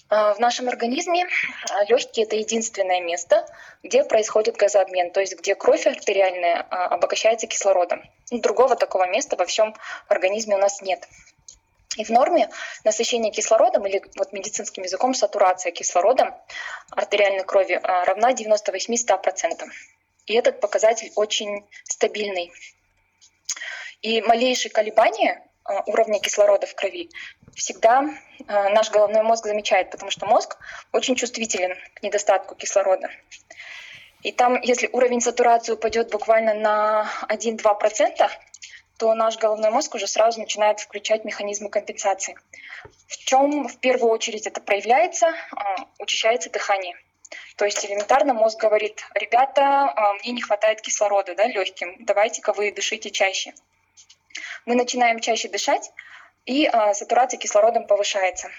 [0.10, 1.28] А, в нашем организме
[1.70, 3.46] а, легкие это единственное место,
[3.84, 8.04] где происходит газообмен, то есть где кровь артериальная а, обогащается кислородом.
[8.32, 9.76] Другого такого места во всем
[10.08, 11.08] организме у нас нет.
[11.98, 12.50] И в норме
[12.84, 16.34] насыщение кислородом или вот медицинским языком сатурация кислородом
[16.92, 19.64] артериальной крови равна 98-100%.
[20.26, 22.52] И этот показатель очень стабильный.
[24.02, 25.49] И малейшие колебания Э,
[25.86, 27.10] уровня кислорода в крови
[27.56, 30.58] всегда э, наш головной мозг замечает, потому что мозг
[30.92, 33.10] очень чувствителен к недостатку кислорода.
[34.24, 38.30] И там, если уровень сатурации упадет буквально на 1-2%,
[38.98, 42.36] то наш головной мозг уже сразу начинает включать механизмы компенсации.
[43.08, 45.28] В чем в первую очередь это проявляется?
[45.28, 46.96] Э, учащается дыхание.
[47.58, 49.94] То есть элементарно мозг говорит, ребята,
[50.24, 53.54] мне не хватает кислорода да, легким, давайте-ка вы дышите чаще
[54.66, 55.92] мы начинаем чаще дышать,
[56.46, 58.50] и а, сатурация кислородом повышается.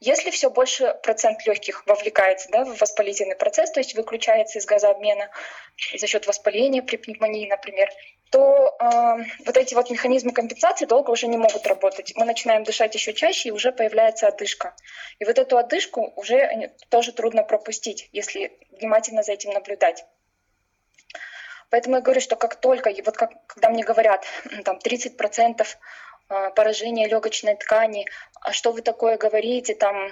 [0.00, 5.28] Если все больше процент легких вовлекается да, в воспалительный процесс, то есть выключается из газообмена
[5.98, 7.90] за счет воспаления при пневмонии, например,
[8.30, 12.14] то э, вот эти вот механизмы компенсации долго уже не могут работать.
[12.16, 14.74] Мы начинаем дышать еще чаще, и уже появляется одышка.
[15.18, 20.06] И вот эту одышку уже тоже трудно пропустить, если внимательно за этим наблюдать.
[21.70, 24.24] Поэтому я говорю, что как только, вот как, когда мне говорят,
[24.64, 25.66] там 30%
[26.28, 28.06] а, поражение легочной ткани,
[28.40, 30.10] а что вы такое говорите, там,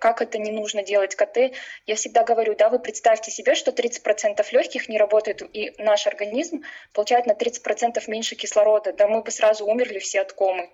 [0.00, 1.54] как это не нужно делать КТ,
[1.86, 6.62] я всегда говорю, да, вы представьте себе, что 30% легких не работает, и наш организм
[6.92, 10.70] получает на 30% меньше кислорода, да мы бы сразу умерли все от комы.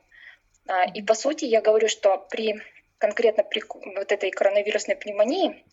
[0.68, 2.61] А, и по сути я говорю, что при
[2.98, 3.62] конкретно при
[3.96, 5.64] вот этой коронавирусной пневмонии,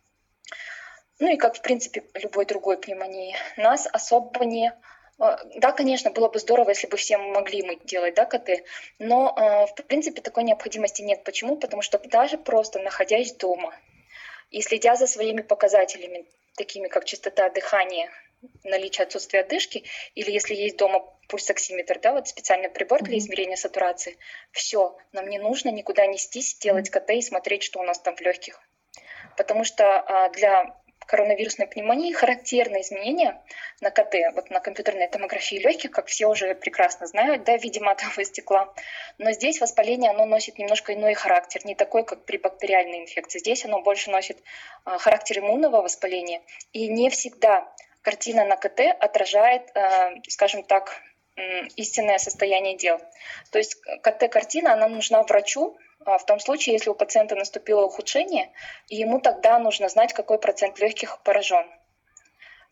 [1.19, 4.73] ну и как в принципе любой другой пневмонии, нас особо не
[5.17, 8.63] а, да, конечно, было бы здорово, если бы все могли мы делать да, КТ,
[8.99, 11.23] но а, в принципе такой необходимости нет.
[11.23, 11.56] Почему?
[11.56, 13.73] Потому что даже просто находясь дома
[14.51, 16.25] и следя за своими показателями,
[16.58, 18.10] такими как частота дыхания,
[18.63, 20.99] наличие отсутствия одышки, или если есть дома
[21.30, 24.17] пульсоксиметр, да, вот специальный прибор для измерения сатурации,
[24.51, 28.21] все, нам не нужно никуда нестись, делать КТ и смотреть, что у нас там в
[28.21, 28.60] легких.
[29.38, 30.75] Потому что а, для
[31.08, 33.41] коронавирусной пневмонии характерны изменения
[33.82, 37.80] на КТ, вот на компьютерной томографии легких, как все уже прекрасно знают, да, в виде
[37.80, 38.74] матового стекла.
[39.18, 43.39] Но здесь воспаление, оно носит немножко иной характер, не такой, как при бактериальной инфекции.
[43.39, 44.38] Здесь оно больше носит
[44.84, 46.41] а, характер иммунного воспаления.
[46.74, 51.02] И не всегда картина на КТ отражает, а, скажем так,
[51.76, 53.00] истинное состояние дел.
[53.52, 58.52] То есть КТ-картина, она нужна врачу, в том случае, если у пациента наступило ухудшение,
[58.88, 61.65] и ему тогда нужно знать, какой процент легких поражен.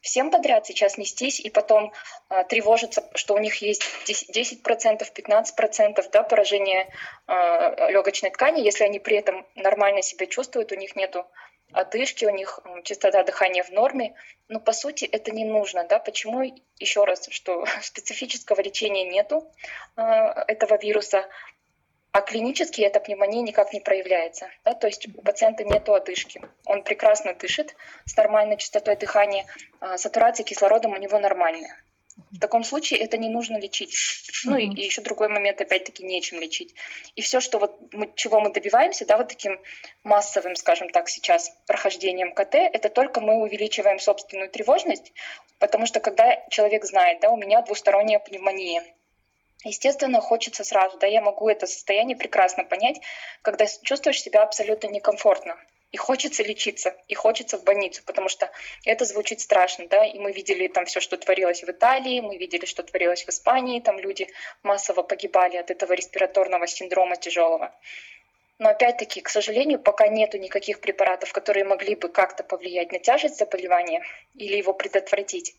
[0.01, 1.93] Всем подряд сейчас нестись и потом
[2.29, 6.93] э, тревожиться, что у них есть 10%, 15% да, поражения
[7.25, 11.25] э, легочной ткани, если они при этом нормально себя чувствуют, у них нету
[11.71, 14.13] одышки, у них частота дыхания в норме.
[14.49, 15.85] Но по сути это не нужно.
[15.85, 15.99] Да?
[15.99, 16.43] Почему?
[16.79, 19.49] Еще раз, что специфического лечения нету
[19.95, 21.29] э, этого вируса
[22.13, 24.47] а клинически эта пневмония никак не проявляется.
[24.63, 24.75] Да?
[24.75, 26.41] То есть у пациента нет одышки.
[26.65, 29.47] Он прекрасно дышит с нормальной частотой дыхания,
[29.79, 31.75] а сатурация кислородом у него нормальная.
[32.29, 33.95] В таком случае это не нужно лечить.
[34.45, 36.75] Ну и, и еще другой момент, опять-таки, нечем лечить.
[37.15, 39.59] И все, что вот мы, чего мы добиваемся, да, вот таким
[40.03, 45.13] массовым, скажем так, сейчас прохождением КТ, это только мы увеличиваем собственную тревожность,
[45.57, 48.83] потому что когда человек знает, да, у меня двусторонняя пневмония,
[49.63, 52.99] Естественно, хочется сразу, да, я могу это состояние прекрасно понять,
[53.41, 55.57] когда чувствуешь себя абсолютно некомфортно.
[55.91, 58.49] И хочется лечиться, и хочется в больницу, потому что
[58.83, 62.65] это звучит страшно, да, и мы видели там все, что творилось в Италии, мы видели,
[62.65, 64.27] что творилось в Испании, там люди
[64.63, 67.71] массово погибали от этого респираторного синдрома тяжелого.
[68.57, 73.37] Но опять-таки, к сожалению, пока нету никаких препаратов, которые могли бы как-то повлиять на тяжесть
[73.37, 74.03] заболевания
[74.35, 75.55] или его предотвратить.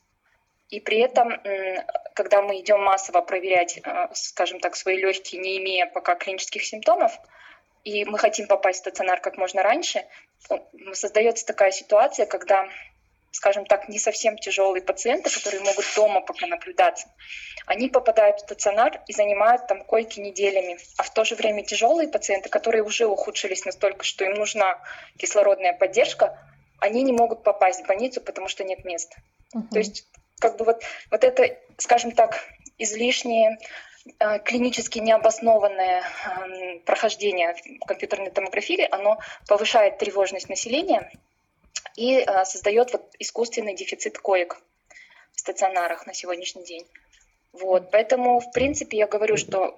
[0.71, 1.33] И при этом,
[2.15, 7.13] когда мы идем массово проверять, э, скажем так, свои легкие, не имея пока клинических симптомов,
[7.85, 10.05] и мы хотим попасть в стационар как можно раньше,
[10.93, 12.67] создается такая ситуация, когда,
[13.31, 17.09] скажем так, не совсем тяжелые пациенты, которые могут дома пока наблюдаться,
[17.67, 20.79] они попадают в стационар и занимают там койки неделями.
[20.97, 24.83] А в то же время тяжелые пациенты, которые уже ухудшились настолько, что им нужна
[25.19, 26.39] кислородная поддержка,
[26.81, 29.17] они не могут попасть в больницу, потому что нет места.
[29.55, 29.63] Uh-huh.
[29.71, 30.07] То есть
[30.39, 32.45] как бы вот, вот это, скажем так,
[32.79, 33.59] излишнее
[34.19, 37.55] э, клинически необоснованное эм, прохождение
[37.87, 39.19] компьютерной томографии, оно
[39.49, 41.11] повышает тревожность населения
[41.97, 44.61] и э, создает вот искусственный дефицит коек
[45.33, 46.87] в стационарах на сегодняшний день.
[47.61, 49.77] Вот, поэтому, в принципе, я говорю, что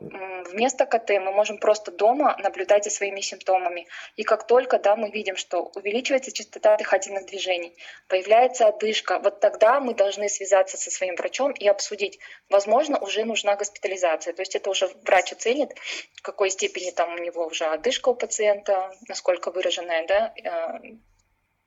[0.50, 3.86] вместо КТ мы можем просто дома наблюдать за своими симптомами.
[4.16, 7.76] И как только да, мы видим, что увеличивается частота дыхательных движений,
[8.08, 13.56] появляется одышка, вот тогда мы должны связаться со своим врачом и обсудить, возможно, уже нужна
[13.56, 14.32] госпитализация.
[14.32, 15.74] То есть это уже врач оценит,
[16.14, 20.94] в какой степени там у него уже одышка у пациента, насколько выраженная, да, э,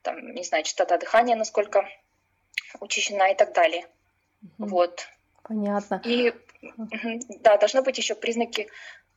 [0.02, 1.88] там, не знаю, частота дыхания, насколько
[2.80, 3.86] учащена и так далее.
[4.44, 4.66] Mm-hmm.
[4.70, 5.08] Вот.
[5.50, 6.02] Понятно.
[6.06, 6.32] И
[7.42, 8.70] да, должны быть еще признаки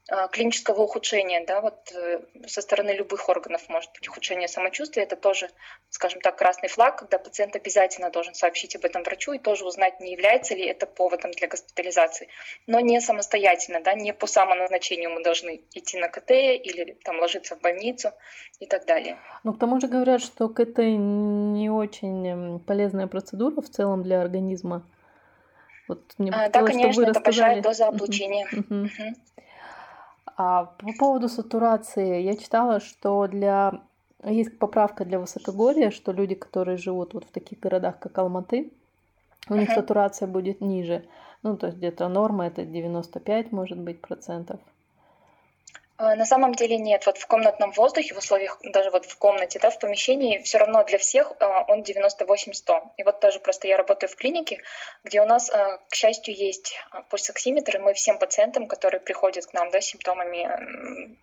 [0.08, 5.14] а, клинического ухудшения, да, вот э, со стороны любых органов может быть ухудшение самочувствия, это
[5.14, 5.48] тоже,
[5.90, 10.00] скажем так, красный флаг, когда пациент обязательно должен сообщить об этом врачу и тоже узнать,
[10.00, 12.28] не является ли это поводом для госпитализации,
[12.66, 17.56] но не самостоятельно, да, не по самоназначению мы должны идти на КТ или там ложиться
[17.56, 18.10] в больницу
[18.58, 19.18] и так далее.
[19.44, 24.84] Ну, к тому же говорят, что КТ не очень полезная процедура в целом для организма.
[25.88, 28.46] Вот мне а, да, конечно, это большая доза облучения.
[30.36, 33.82] А по поводу сатурации, я читала, что для
[34.24, 38.72] есть поправка для высокогорья, что люди, которые живут вот в таких городах, как Алматы,
[39.48, 41.04] у них сатурация будет ниже.
[41.42, 44.60] Ну, то есть где-то норма это 95, может быть, процентов.
[45.96, 47.06] А, на самом деле нет.
[47.06, 50.84] Вот в комнатном воздухе, в условиях, даже вот в комнате, да, в помещении, все равно
[50.84, 52.92] для всех а, он 98-100.
[52.96, 54.62] И вот тоже просто я работаю в клинике,
[55.04, 56.78] где у нас, а, к счастью, есть
[57.10, 61.16] пульсоксиметр, и мы всем пациентам, которые приходят к нам да, с симптомами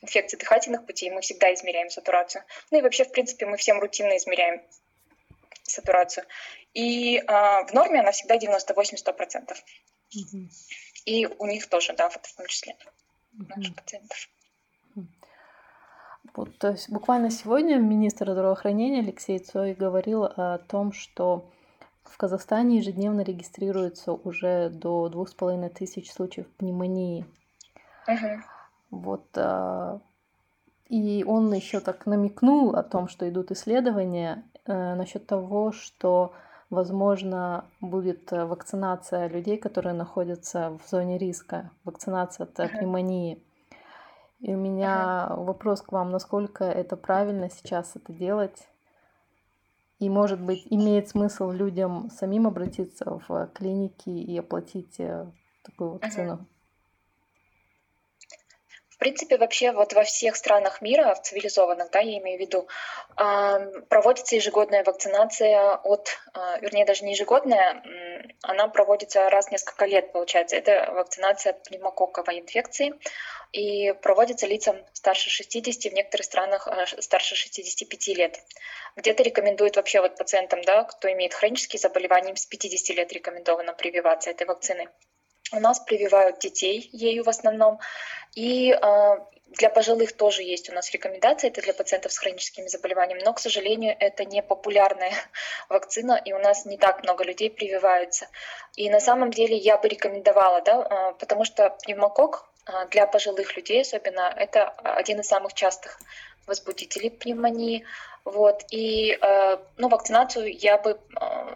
[0.00, 2.44] инфекции дыхательных путей, мы всегда измеряем сатурацию.
[2.70, 4.62] Ну и вообще, в принципе, мы всем рутинно измеряем
[5.62, 6.24] сатурацию.
[6.72, 9.52] И в норме она всегда 98-100%.
[10.16, 10.48] Угу.
[11.04, 12.76] И у них тоже, да, вот в том числе
[13.38, 14.28] наших пациентов.
[16.34, 21.50] Вот, то есть буквально сегодня министр здравоохранения Алексей Цой говорил о том, что
[22.02, 27.24] в Казахстане ежедневно регистрируется уже до двух с половиной тысяч случаев пневмонии.
[28.08, 28.40] Uh-huh.
[28.90, 30.00] Вот, а,
[30.88, 36.34] и он еще так намекнул о том, что идут исследования э, насчет того, что
[36.74, 43.42] возможно будет вакцинация людей, которые находятся в зоне риска, вакцинация от пневмонии.
[44.40, 48.68] И у меня вопрос к вам, насколько это правильно сейчас это делать?
[49.98, 55.30] И, может быть, имеет смысл людям самим обратиться в клиники и оплатить э,
[55.62, 56.46] такую вакцину?
[59.04, 62.66] Принципе, вообще вот во всех странах мира, в цивилизованных, да, я имею в виду,
[63.90, 67.82] проводится ежегодная вакцинация от, а, вернее, даже не ежегодная,
[68.40, 70.56] она проводится раз в несколько лет, получается.
[70.56, 72.94] Это вакцинация от пневмококковой инфекции
[73.52, 78.40] и проводится лицам старше 60, в некоторых странах а, старше 65 лет.
[78.96, 84.30] Где-то рекомендуют вообще вот пациентам, да, кто имеет хронические заболевания, с 50 лет рекомендовано прививаться
[84.30, 84.88] этой вакциной.
[85.54, 87.78] У нас прививают детей ею в основном.
[88.34, 93.22] И а, для пожилых тоже есть у нас рекомендации, это для пациентов с хроническими заболеваниями,
[93.24, 95.12] но, к сожалению, это не популярная
[95.68, 98.26] вакцина, и у нас не так много людей прививаются.
[98.76, 103.56] И на самом деле я бы рекомендовала, да, а, потому что пневмокок а, для пожилых
[103.56, 106.00] людей особенно, это один из самых частых
[106.46, 107.84] возбудителей пневмонии.
[108.24, 108.64] Вот.
[108.70, 109.18] И
[109.76, 110.98] ну, вакцинацию я бы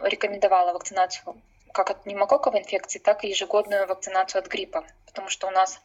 [0.03, 1.41] рекомендовала, вакцинацию
[1.73, 5.81] как от пневмококковой инфекции, так и ежегодную вакцинацию от гриппа, потому что у нас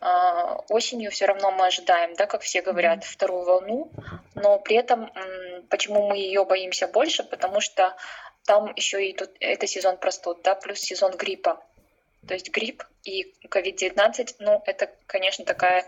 [0.00, 3.90] а, осенью все равно мы ожидаем, да, как все говорят, вторую волну,
[4.34, 5.10] но при этом
[5.70, 7.96] почему мы ее боимся больше, потому что
[8.44, 11.62] там еще и тут это сезон простуд, да, плюс сезон гриппа.
[12.26, 15.86] То есть грипп и COVID-19, ну, это, конечно, такая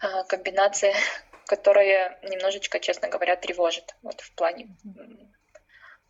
[0.00, 0.94] э, комбинация,
[1.46, 4.68] которая немножечко, честно говоря, тревожит вот в плане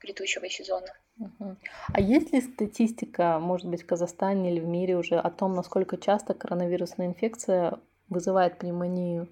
[0.00, 0.94] грядущего сезона.
[1.92, 5.96] А есть ли статистика, может быть, в Казахстане или в мире уже о том, насколько
[5.96, 9.28] часто коронавирусная инфекция вызывает пневмонию?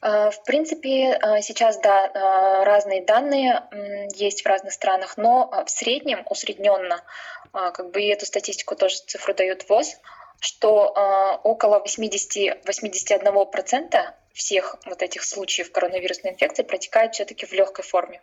[0.00, 3.64] А, в принципе, а, сейчас, да, а, разные данные
[4.14, 7.00] есть в разных странах, но в среднем, усредненно,
[7.52, 9.96] как бы и эту статистику тоже цифру дает ВОЗ,
[10.40, 18.20] что около 80-81% всех вот этих случаев коронавирусной инфекции протекает все-таки в легкой форме.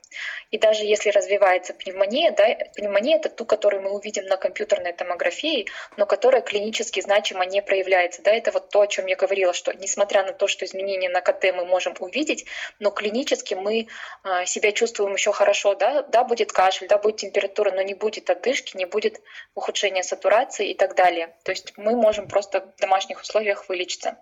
[0.52, 5.68] И даже если развивается пневмония, да, пневмония это ту, которую мы увидим на компьютерной томографии,
[5.98, 8.22] но которая клинически значимо не проявляется.
[8.22, 11.22] Да, это вот то, о чем я говорила, что несмотря на то, что изменения на
[11.22, 12.46] КТ мы можем увидеть,
[12.80, 13.88] но клинически мы
[14.24, 15.76] а, себя чувствуем еще хорошо.
[15.76, 19.22] Да, да, будет кашель, да, будет температура, но не будет одышки, не будет
[19.54, 21.36] ухудшения сатурации и так далее.
[21.44, 24.18] То есть мы можем просто в домашних условиях вылечиться.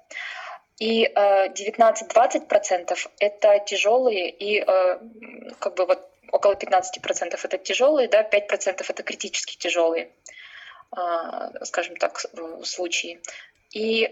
[0.80, 5.00] И 19-20% э, это тяжелые, и э,
[5.60, 10.10] как бы вот около 15% это тяжелые, да, 5% это критически тяжелые,
[10.96, 11.00] э,
[11.64, 12.26] скажем так,
[12.64, 13.22] случаи.
[13.72, 14.12] И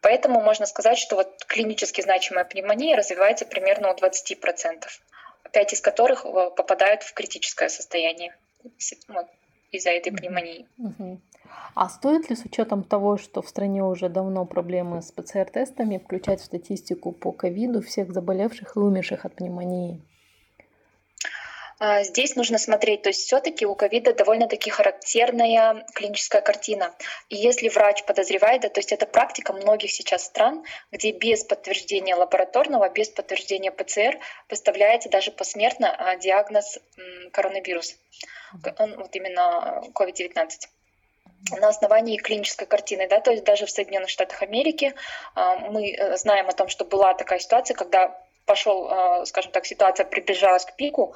[0.00, 4.84] поэтому можно сказать, что вот клинически значимая пневмония развивается примерно у 20%,
[5.52, 8.36] 5 из которых попадают в критическое состояние
[9.72, 10.68] из-за этой пневмонии.
[10.78, 11.18] Mm-hmm.
[11.74, 16.40] А стоит ли с учетом того, что в стране уже давно проблемы с ПЦР-тестами, включать
[16.40, 20.00] в статистику по ковиду всех заболевших и умерших от пневмонии?
[21.78, 26.94] А, здесь нужно смотреть, то есть все-таки у ковида довольно-таки характерная клиническая картина.
[27.28, 32.14] И если врач подозревает, да, то есть это практика многих сейчас стран, где без подтверждения
[32.14, 36.78] лабораторного, без подтверждения ПЦР выставляется даже посмертно а, диагноз
[37.32, 37.96] коронавирус,
[38.52, 40.48] вот именно COVID-19
[41.50, 44.94] на основании клинической картины, да, то есть даже в Соединенных Штатах Америки
[45.34, 48.16] а, мы э, знаем о том, что была такая ситуация, когда
[48.46, 51.14] пошел, а, скажем так, ситуация приближалась к пику,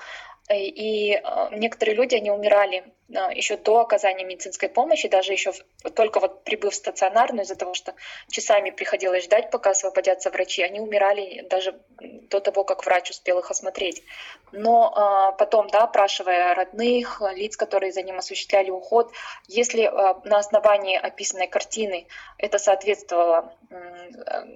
[0.52, 1.20] и
[1.50, 2.78] некоторые люди, они умирали.
[2.78, 5.52] а, еще до оказания медицинской помощи, даже еще
[5.94, 7.94] только вот прибыв в стационарную, из-за того, что
[8.28, 13.50] часами приходилось ждать, пока освободятся врачи, они умирали даже до того, как врач успел их
[13.50, 14.02] осмотреть.
[14.50, 19.12] Но а, потом, да, опрашивая родных, лиц, которые за ним осуществляли уход,
[19.46, 23.54] если а, на основании описанной картины это соответствовало,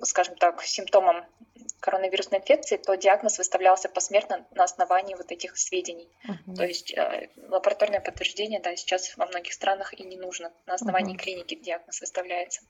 [0.03, 1.25] скажем так, симптомам
[1.81, 6.09] коронавирусной инфекции, то диагноз выставлялся посмертно на основании вот этих сведений.
[6.29, 6.55] Uh-huh.
[6.55, 10.53] То есть э, лабораторное подтверждение, да, сейчас во многих странах и не нужно.
[10.67, 11.23] На основании uh-huh.
[11.23, 12.63] клиники диагноз выставляется.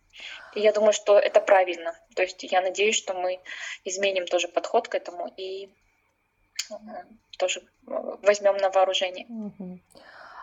[0.55, 1.95] И я думаю, что это правильно.
[2.15, 3.41] То есть я надеюсь, что мы
[3.85, 5.67] изменим тоже подход к этому и
[6.71, 6.75] э,
[7.39, 9.27] тоже возьмем на вооружение.
[9.27, 9.79] Uh-huh.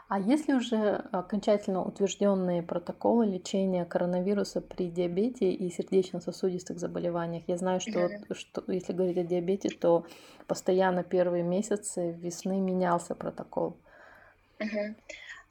[0.09, 7.43] А есть ли уже окончательно утвержденные протоколы лечения коронавируса при диабете и сердечно-сосудистых заболеваниях?
[7.47, 8.33] Я знаю, что, mm-hmm.
[8.33, 10.05] что если говорить о диабете, то
[10.47, 13.75] постоянно первые месяцы весны менялся протокол.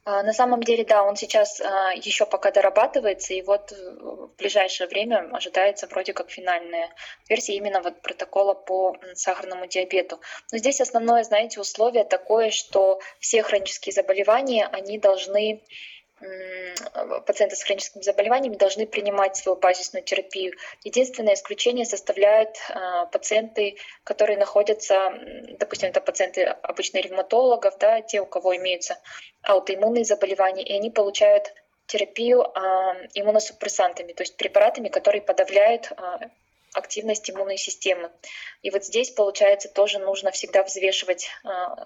[0.09, 4.31] А, на самом деле, да, он сейчас а, еще пока дорабатывается, и вот э, в
[4.37, 6.93] ближайшее время ожидается вроде как финальная
[7.27, 10.21] версия именно вот протокола по сахарному диабету.
[10.53, 15.61] Но здесь основное, знаете, условие такое, что все хронические заболевания, они должны
[17.25, 20.53] пациенты с хроническими заболеваниями должны принимать свою базисную терапию.
[20.83, 25.13] Единственное исключение составляют а, пациенты, которые находятся,
[25.59, 28.97] допустим, это пациенты обычно ревматологов, да, те, у кого имеются
[29.43, 31.53] аутоиммунные заболевания, и они получают
[31.85, 35.91] терапию а, иммуносупрессантами, то есть препаратами, которые подавляют
[36.73, 38.11] активность иммунной системы.
[38.61, 41.27] И вот здесь, получается, тоже нужно всегда взвешивать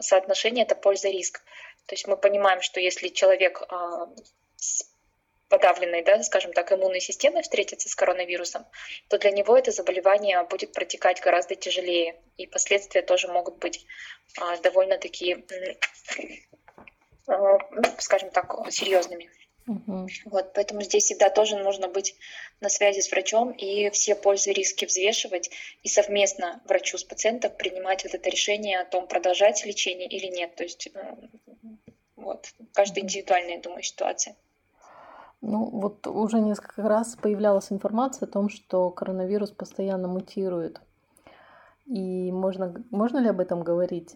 [0.01, 1.41] соотношение это польза-риск.
[1.85, 4.07] То есть мы понимаем, что если человек а,
[4.55, 4.91] с
[5.49, 8.65] подавленной, да, скажем так, иммунной системой встретится с коронавирусом,
[9.09, 13.85] то для него это заболевание будет протекать гораздо тяжелее, и последствия тоже могут быть
[14.39, 15.43] а, довольно такие,
[17.27, 17.57] а,
[17.99, 19.29] скажем так, серьезными.
[19.67, 20.07] Угу.
[20.25, 22.15] Вот, поэтому здесь всегда тоже нужно быть
[22.61, 25.51] на связи с врачом и все пользы и риски взвешивать
[25.83, 30.55] и совместно врачу с пациентом принимать вот это решение о том, продолжать лечение или нет.
[30.55, 31.15] То есть э,
[32.15, 34.35] вот, каждая индивидуальная, я думаю, ситуация.
[35.41, 40.81] Ну, вот уже несколько раз появлялась информация о том, что коронавирус постоянно мутирует.
[41.85, 44.15] И можно, можно ли об этом говорить?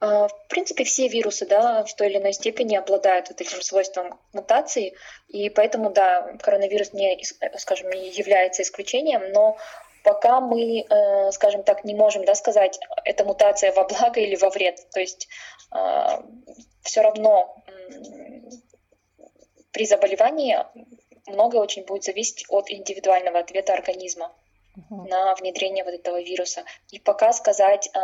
[0.00, 4.18] А, в принципе, все вирусы да, в той или иной степени обладают вот этим свойством
[4.32, 4.94] мутации,
[5.28, 7.18] и поэтому, да, коронавирус не,
[7.56, 9.56] скажем, не является исключением, но
[10.04, 14.50] пока мы, э, скажем так, не можем да, сказать, это мутация во благо или во
[14.50, 14.78] вред.
[14.92, 15.28] То есть
[15.70, 16.22] а,
[16.82, 17.56] все равно
[19.72, 20.58] при заболевании
[21.26, 24.32] многое очень будет зависеть от индивидуального ответа организма
[24.76, 25.08] uh-huh.
[25.08, 26.64] на внедрение вот этого вируса.
[26.90, 27.98] И пока сказать, э,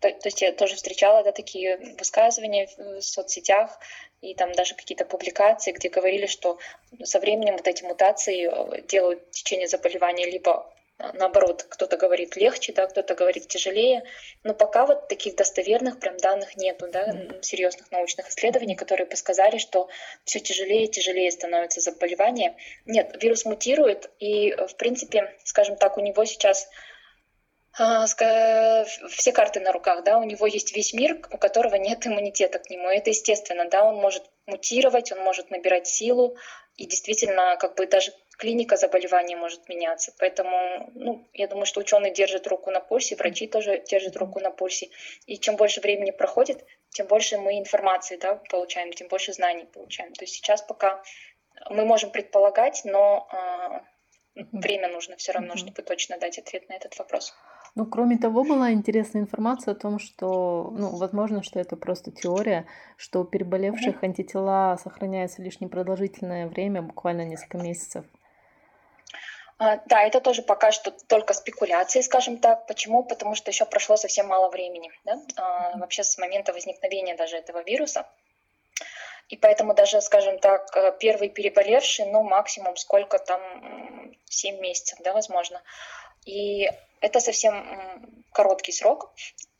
[0.00, 3.78] то, то есть я тоже встречала да, такие высказывания в соцсетях
[4.20, 6.58] и там даже какие-то публикации, где говорили, что
[7.02, 12.86] со временем вот эти мутации э, делают течение заболевания либо наоборот, кто-то говорит легче, да,
[12.86, 14.04] кто-то говорит тяжелее,
[14.42, 19.58] но пока вот таких достоверных прям данных нету, да, серьезных научных исследований, которые бы сказали,
[19.58, 19.88] что
[20.24, 22.56] все тяжелее и тяжелее становится заболевание.
[22.86, 26.68] Нет, вирус мутирует, и, в принципе, скажем так, у него сейчас
[27.76, 32.60] а, все карты на руках, да, у него есть весь мир, у которого нет иммунитета
[32.60, 32.88] к нему.
[32.88, 36.36] Это естественно, да, он может мутировать, он может набирать силу,
[36.76, 40.12] и действительно, как бы даже клиника заболевания может меняться.
[40.18, 44.50] Поэтому, ну, я думаю, что ученые держат руку на пульсе, врачи тоже держат руку на
[44.50, 44.90] пульсе.
[45.26, 50.12] И чем больше времени проходит, тем больше мы информации да, получаем, тем больше знаний получаем.
[50.12, 51.02] То есть сейчас пока
[51.70, 53.28] мы можем предполагать, но
[54.36, 57.34] э, время нужно все равно, чтобы точно дать ответ на этот вопрос.
[57.76, 62.66] Ну, кроме того, была интересная информация о том, что, ну, возможно, что это просто теория,
[62.96, 68.04] что у переболевших антитела сохраняются лишь непродолжительное время, буквально несколько месяцев.
[69.58, 72.66] А, да, это тоже пока что только спекуляции, скажем так.
[72.66, 73.04] Почему?
[73.04, 75.20] Потому что еще прошло совсем мало времени, да?
[75.36, 78.06] а, вообще с момента возникновения даже этого вируса.
[79.28, 83.40] И поэтому даже, скажем так, э, первый переболевший, ну, максимум сколько там,
[84.26, 85.62] 7 месяцев, да, возможно.
[86.26, 86.68] И
[87.00, 89.12] это совсем короткий срок.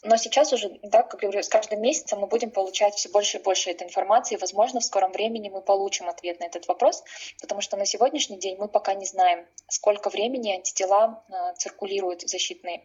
[0.05, 3.43] Но сейчас уже, да, как говорю, с каждым месяцем мы будем получать все больше и
[3.43, 4.35] больше этой информации.
[4.35, 7.03] И, возможно, в скором времени мы получим ответ на этот вопрос,
[7.41, 12.85] потому что на сегодняшний день мы пока не знаем, сколько времени антитела э, циркулируют защитные.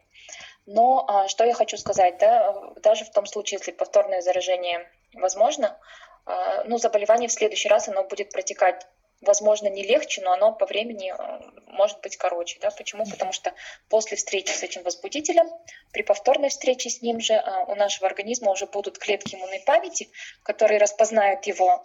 [0.65, 5.77] Но э, что я хочу сказать, да, даже в том случае, если повторное заражение возможно,
[6.25, 8.87] э, ну, заболевание в следующий раз оно будет протекать
[9.21, 12.59] возможно, не легче, но оно по времени э, может быть короче.
[12.59, 12.71] Да?
[12.71, 13.05] Почему?
[13.05, 13.53] Потому что
[13.89, 15.49] после встречи с этим возбудителем,
[15.91, 20.09] при повторной встрече с ним же э, у нашего организма уже будут клетки иммунной памяти,
[20.43, 21.83] которые распознают его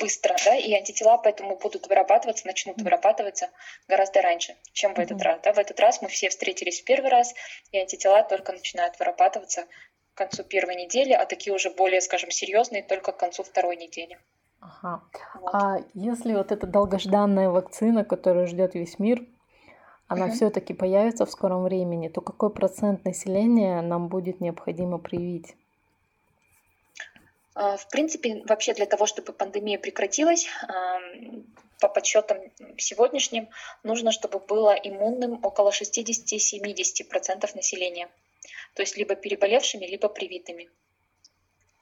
[0.00, 3.50] быстро, да, и антитела поэтому будут вырабатываться, начнут вырабатываться
[3.88, 5.40] гораздо раньше, чем в этот раз.
[5.42, 5.52] Да.
[5.52, 7.34] В этот раз мы все встретились в первый раз,
[7.72, 9.64] и антитела только начинают вырабатываться
[10.14, 14.18] к концу первой недели, а такие уже более, скажем, серьезные только к концу второй недели.
[14.60, 15.02] Ага.
[15.34, 15.54] Вот.
[15.54, 19.24] А если вот эта долгожданная вакцина, которую ждет весь мир,
[20.08, 20.34] она угу.
[20.34, 25.54] все-таки появится в скором времени, то какой процент населения нам будет необходимо привить?
[27.54, 30.48] А, в принципе, вообще для того, чтобы пандемия прекратилась,
[31.80, 32.38] по подсчетам
[32.76, 33.48] сегодняшним,
[33.82, 38.08] нужно, чтобы было иммунным около 60-70% населения.
[38.74, 40.70] То есть либо переболевшими, либо привитыми.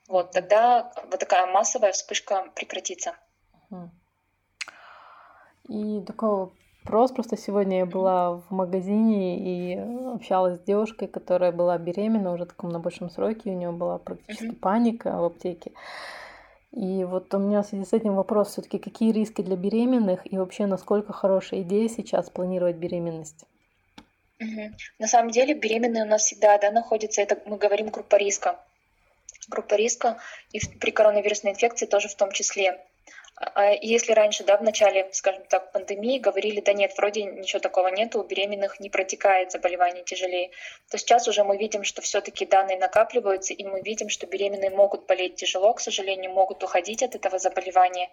[0.08, 3.14] Вот, тогда вот такая массовая вспышка прекратится.
[5.68, 6.50] И такой
[6.84, 7.10] вопрос.
[7.10, 9.76] Просто сегодня я была в магазине и
[10.14, 13.50] общалась с девушкой, которая была беременна уже таком на большом сроке.
[13.50, 14.60] У нее была практически mm-hmm.
[14.60, 15.72] паника в аптеке.
[16.72, 20.36] И вот у меня в связи с этим вопрос все-таки, какие риски для беременных и
[20.36, 23.46] вообще насколько хорошая идея сейчас планировать беременность?
[24.38, 24.76] Угу.
[24.98, 28.60] На самом деле беременные у нас всегда да, находятся, это мы говорим группа риска.
[29.48, 30.20] Группа риска
[30.52, 32.84] и при коронавирусной инфекции тоже в том числе.
[33.38, 37.88] А если раньше, да, в начале, скажем так, пандемии говорили, да нет, вроде ничего такого
[37.88, 40.52] нет, у беременных не протекает заболевание тяжелее,
[40.90, 45.04] то сейчас уже мы видим, что все-таки данные накапливаются, и мы видим, что беременные могут
[45.04, 48.08] болеть тяжело, к сожалению, могут уходить от этого заболевания.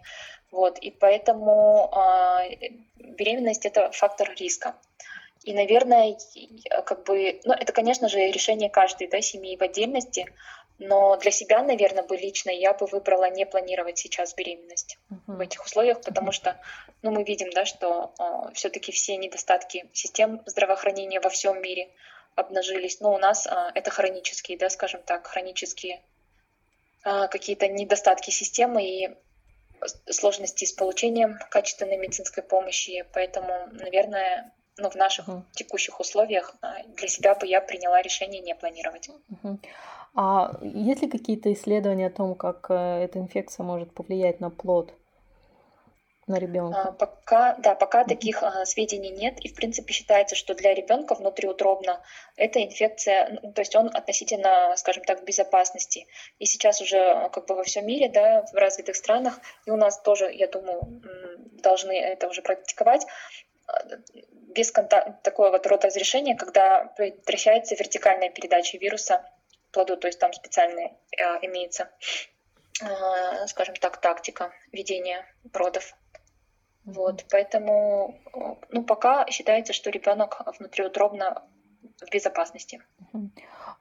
[0.52, 4.76] Вот, и поэтому э, беременность это фактор риска.
[5.46, 6.18] И, наверное,
[6.86, 10.26] как бы, ну, это, конечно же, решение каждой да, семьи в отдельности,
[10.80, 15.38] но для себя, наверное, бы лично я бы выбрала не планировать сейчас беременность uh-huh.
[15.38, 16.60] в этих условиях, потому что
[17.02, 21.90] ну, мы видим, да, что э, а, все-таки все недостатки систем здравоохранения во всем мире
[22.36, 23.00] обнажились.
[23.02, 26.02] Но у нас э, это хронические, да, скажем так, хронические
[27.06, 29.16] э, какие-то недостатки системы и
[30.10, 33.06] сложности с получением качественной медицинской помощи.
[33.14, 35.44] Поэтому, наверное, ну, в наших uh-huh.
[35.54, 36.56] текущих условиях
[36.88, 39.10] для себя бы я приняла решение не планировать.
[39.30, 39.60] Uh-huh.
[40.16, 44.94] А есть ли какие-то исследования о том, как э, эта инфекция может повлиять на плод?
[46.28, 46.82] на ребенка?
[46.82, 51.16] А, пока, да, пока таких а, сведений нет, и в принципе считается, что для ребенка
[51.16, 52.02] внутриутробно
[52.38, 56.08] эта инфекция, ну, то есть он относительно, скажем так, в безопасности.
[56.40, 59.76] И сейчас уже а, как бы во всем мире, да, в развитых странах, и у
[59.76, 61.02] нас тоже, я думаю,
[61.62, 63.06] должны это уже практиковать,
[64.56, 69.26] без контакта, такого вот рода разрешения, когда прекращается вертикальная передача вируса
[69.74, 70.96] плоду, то есть там специальная
[71.42, 71.90] имеется,
[72.82, 75.96] а, скажем так, тактика ведения родов.
[76.86, 78.20] Вот, поэтому,
[78.70, 81.44] ну, пока считается, что ребенок внутриутробно
[82.02, 82.82] в безопасности.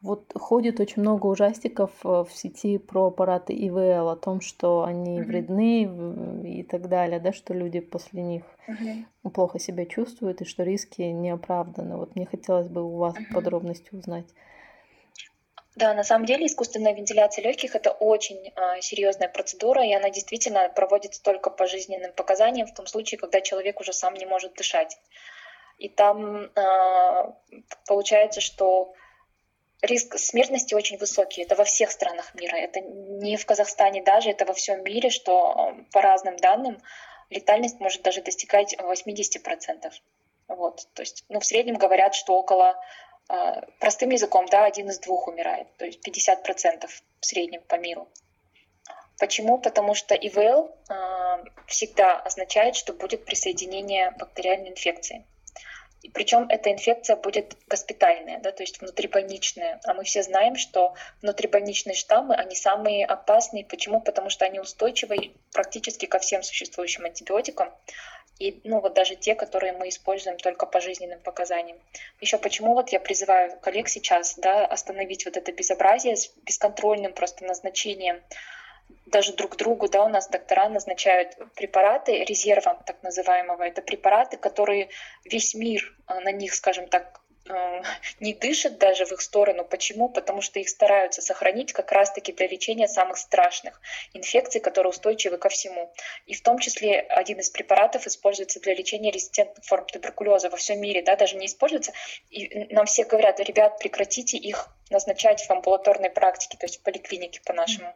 [0.01, 5.21] Вот ходит очень много ужастиков э, в сети про аппараты ИВЛ, о том, что они
[5.21, 5.25] mm-hmm.
[5.25, 9.31] вредны и так далее, да, что люди после них mm-hmm.
[9.31, 11.97] плохо себя чувствуют и что риски не оправданы.
[11.97, 13.33] Вот мне хотелось бы у вас mm-hmm.
[13.33, 14.27] подробности узнать.
[15.75, 20.69] Да, на самом деле искусственная вентиляция легких это очень э, серьезная процедура, и она действительно
[20.69, 24.99] проводится только по жизненным показаниям в том случае, когда человек уже сам не может дышать.
[25.79, 27.33] И там э,
[27.87, 28.93] получается, что
[29.81, 31.43] риск смертности очень высокий.
[31.43, 32.57] Это во всех странах мира.
[32.57, 36.83] Это не в Казахстане даже, это во всем мире, что по разным данным
[37.31, 39.91] летальность может даже достигать 80%.
[40.49, 40.87] Вот.
[40.93, 42.77] То есть, ну, в среднем говорят, что около а,
[43.79, 46.87] простым языком, да, один из двух умирает, то есть 50%
[47.21, 48.09] в среднем по миру.
[49.19, 49.59] Почему?
[49.59, 55.25] Потому что ИВЛ э, всегда означает, что будет присоединение бактериальной инфекции.
[56.03, 59.81] И причем эта инфекция будет госпитальная, да, то есть внутрибольничная.
[59.85, 63.65] А мы все знаем, что внутрибольничные штаммы, они самые опасные.
[63.65, 64.01] Почему?
[64.01, 67.73] Потому что они устойчивы практически ко всем существующим антибиотикам
[68.43, 71.79] и ну вот даже те, которые мы используем только по жизненным показаниям.
[72.21, 77.45] Еще почему вот я призываю коллег сейчас да, остановить вот это безобразие с бесконтрольным просто
[77.45, 78.21] назначением
[79.07, 83.63] даже друг другу, да, у нас доктора назначают препараты резервом так называемого.
[83.63, 84.89] Это препараты, которые
[85.25, 87.22] весь мир а, на них, скажем так, Э,
[88.21, 89.65] не дышат даже в их сторону.
[89.65, 90.09] Почему?
[90.09, 93.81] Потому что их стараются сохранить как раз-таки для лечения самых страшных
[94.13, 95.93] инфекций, которые устойчивы ко всему.
[96.27, 100.81] И в том числе один из препаратов используется для лечения резистентных форм туберкулеза во всем
[100.81, 101.93] мире, да, даже не используется.
[102.31, 107.41] И нам все говорят, ребят, прекратите их назначать в амбулаторной практике, то есть в поликлинике
[107.45, 107.95] по-нашему.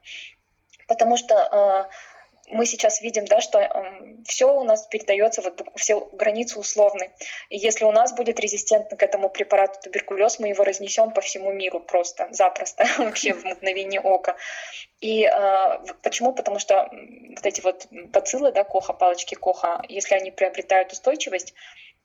[0.88, 2.15] Потому что э,
[2.48, 7.10] мы сейчас видим, да, что э, все у нас передается, вот все границы условны.
[7.48, 11.52] И если у нас будет резистентно к этому препарату туберкулез, мы его разнесем по всему
[11.52, 14.36] миру просто, запросто, вообще в мгновение ока.
[15.00, 16.32] И э, почему?
[16.32, 21.54] Потому что вот эти вот бациллы, да, Коха, палочки Коха, если они приобретают устойчивость,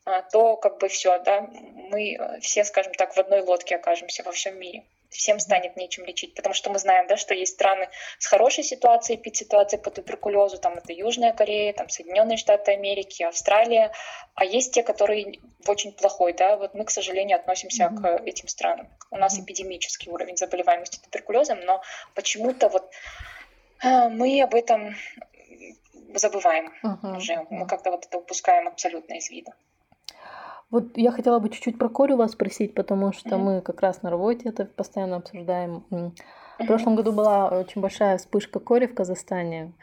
[0.05, 4.31] э, то как бы все, да, мы все, скажем так, в одной лодке окажемся во
[4.31, 8.25] всем мире всем станет нечем лечить, потому что мы знаем, да, что есть страны с
[8.25, 13.91] хорошей ситуацией, эпидситуацией по туберкулезу, там это Южная Корея, там Соединенные Штаты Америки, Австралия,
[14.35, 18.01] а есть те, которые в очень плохой, да, вот мы, к сожалению, относимся mm-hmm.
[18.01, 18.87] к этим странам.
[19.11, 21.81] У нас эпидемический уровень заболеваемости туберкулезом, но
[22.15, 22.89] почему-то вот
[23.83, 24.95] э, мы об этом
[26.13, 27.17] забываем uh-huh.
[27.17, 29.53] уже, мы как-то вот это упускаем абсолютно из вида.
[30.71, 33.37] Вот я хотела бы чуть-чуть про корь у вас спросить, потому что mm-hmm.
[33.37, 35.83] мы как раз на работе это постоянно обсуждаем.
[36.59, 39.73] В прошлом году была очень большая вспышка кори в Казахстане.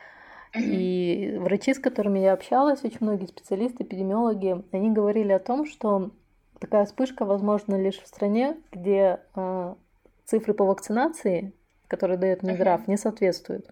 [0.55, 6.11] И врачи, с которыми я общалась, очень многие специалисты, эпидемиологи, они говорили о том, что
[6.59, 9.75] такая вспышка возможна лишь в стране, где э,
[10.25, 11.53] цифры по вакцинации,
[11.87, 13.67] которые дает Минздрав, не соответствуют.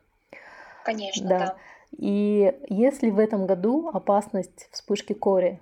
[0.85, 1.39] Конечно, да.
[1.39, 1.57] да.
[1.97, 5.61] И если в этом году опасность вспышки кори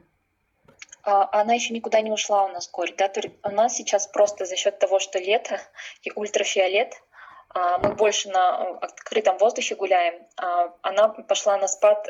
[1.04, 2.94] она еще никуда не ушла у нас корь.
[2.96, 3.10] Да?
[3.42, 5.60] У нас сейчас просто за счет того, что лето
[6.02, 6.94] и ультрафиолет,
[7.50, 12.08] а, мы больше на э, открытом воздухе гуляем, а, она пошла на спад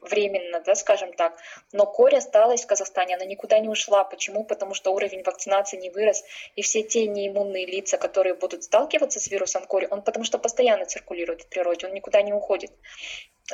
[0.00, 1.38] временно, да, скажем так.
[1.72, 4.04] Но корь осталась в Казахстане, она никуда не ушла.
[4.04, 4.44] Почему?
[4.44, 6.24] Потому что уровень вакцинации не вырос,
[6.54, 10.86] и все те неиммунные лица, которые будут сталкиваться с вирусом кори, он потому что постоянно
[10.86, 12.70] циркулирует в природе, он никуда не уходит.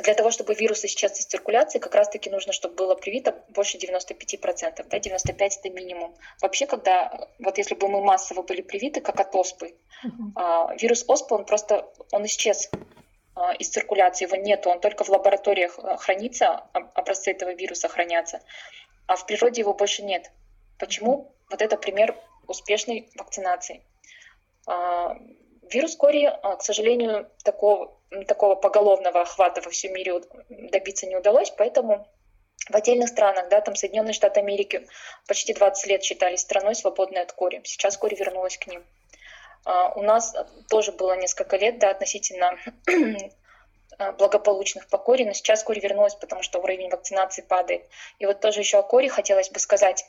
[0.03, 4.87] Для того, чтобы вирус исчез из циркуляции, как раз-таки нужно, чтобы было привито больше 95%,
[4.89, 6.17] да, 95% это минимум.
[6.41, 10.79] Вообще, когда, вот если бы мы массово были привиты, как от оспы, uh-huh.
[10.81, 12.79] вирус оспы, он просто, он исчез а,
[13.59, 18.41] из циркуляции, его нету, он только в лабораториях а, хранится, образцы этого вируса хранятся,
[19.07, 20.31] а в природе его больше нет.
[20.79, 21.35] Почему?
[21.51, 22.17] Вот это пример
[22.47, 23.83] успешной вакцинации.
[24.67, 25.17] А,
[25.71, 32.07] вирус кори, к сожалению, такого, такого поголовного охвата во всем мире добиться не удалось, поэтому
[32.69, 34.87] в отдельных странах, да, там Соединенные Штаты Америки
[35.27, 37.61] почти 20 лет считались страной, свободной от кори.
[37.65, 38.85] Сейчас кори вернулась к ним.
[39.65, 40.35] А, у нас
[40.69, 42.57] тоже было несколько лет да, относительно
[43.99, 47.89] а, благополучных по коре, но сейчас коре вернулась, потому что уровень вакцинации падает.
[48.19, 50.05] И вот тоже еще о коре хотелось бы сказать,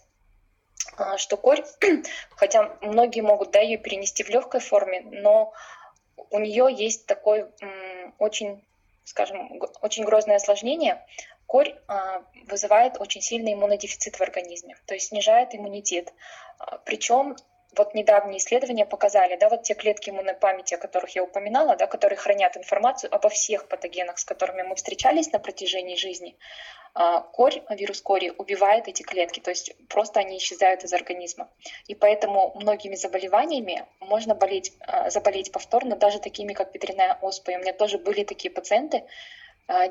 [0.98, 1.64] а, что корь,
[2.36, 5.54] хотя многие могут да, ее перенести в легкой форме, но
[6.30, 7.46] у нее есть такой
[8.18, 8.64] очень,
[9.04, 11.06] скажем, очень грозное осложнение.
[11.46, 11.76] Корь
[12.48, 16.12] вызывает очень сильный иммунодефицит в организме, то есть снижает иммунитет.
[16.86, 17.36] Причем
[17.76, 21.88] вот недавние исследования показали, да, вот те клетки иммунной памяти, о которых я упоминала, да,
[21.88, 26.36] которые хранят информацию обо всех патогенах, с которыми мы встречались на протяжении жизни,
[26.96, 31.50] а, корь, вирус кори убивает эти клетки, то есть просто они исчезают из организма.
[31.88, 37.52] И поэтому многими заболеваниями можно болеть, а, заболеть повторно, даже такими, как ветряная оспа.
[37.52, 39.04] И у меня тоже были такие пациенты,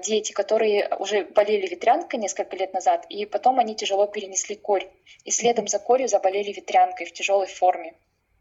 [0.03, 4.89] дети, которые уже болели ветрянкой несколько лет назад, и потом они тяжело перенесли корь.
[5.25, 7.95] И следом за корью заболели ветрянкой в тяжелой форме.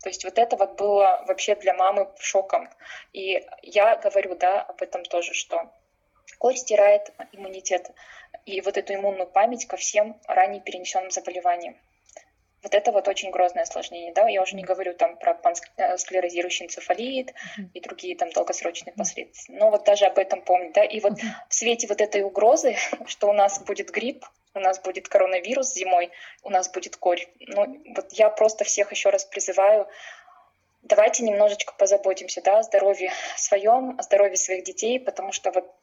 [0.03, 2.67] То есть вот это вот было вообще для мамы шоком.
[3.13, 5.71] И я говорю, да, об этом тоже, что
[6.37, 7.91] корь стирает иммунитет
[8.45, 11.77] и вот эту иммунную память ко всем ранее перенесенным заболеваниям.
[12.63, 15.35] Вот это вот очень грозное осложнение, да, я уже не говорю там про
[15.97, 17.33] склерозирующий энцефалит
[17.73, 21.13] и другие там долгосрочные последствия, но вот даже об этом помнить, да, и вот
[21.49, 22.75] в свете вот этой угрозы,
[23.07, 26.11] что у нас будет грипп, у нас будет коронавирус зимой,
[26.43, 29.87] у нас будет корь, ну вот я просто всех еще раз призываю,
[30.83, 35.73] давайте немножечко позаботимся, да, о здоровье своем, о здоровье своих детей, потому что вот,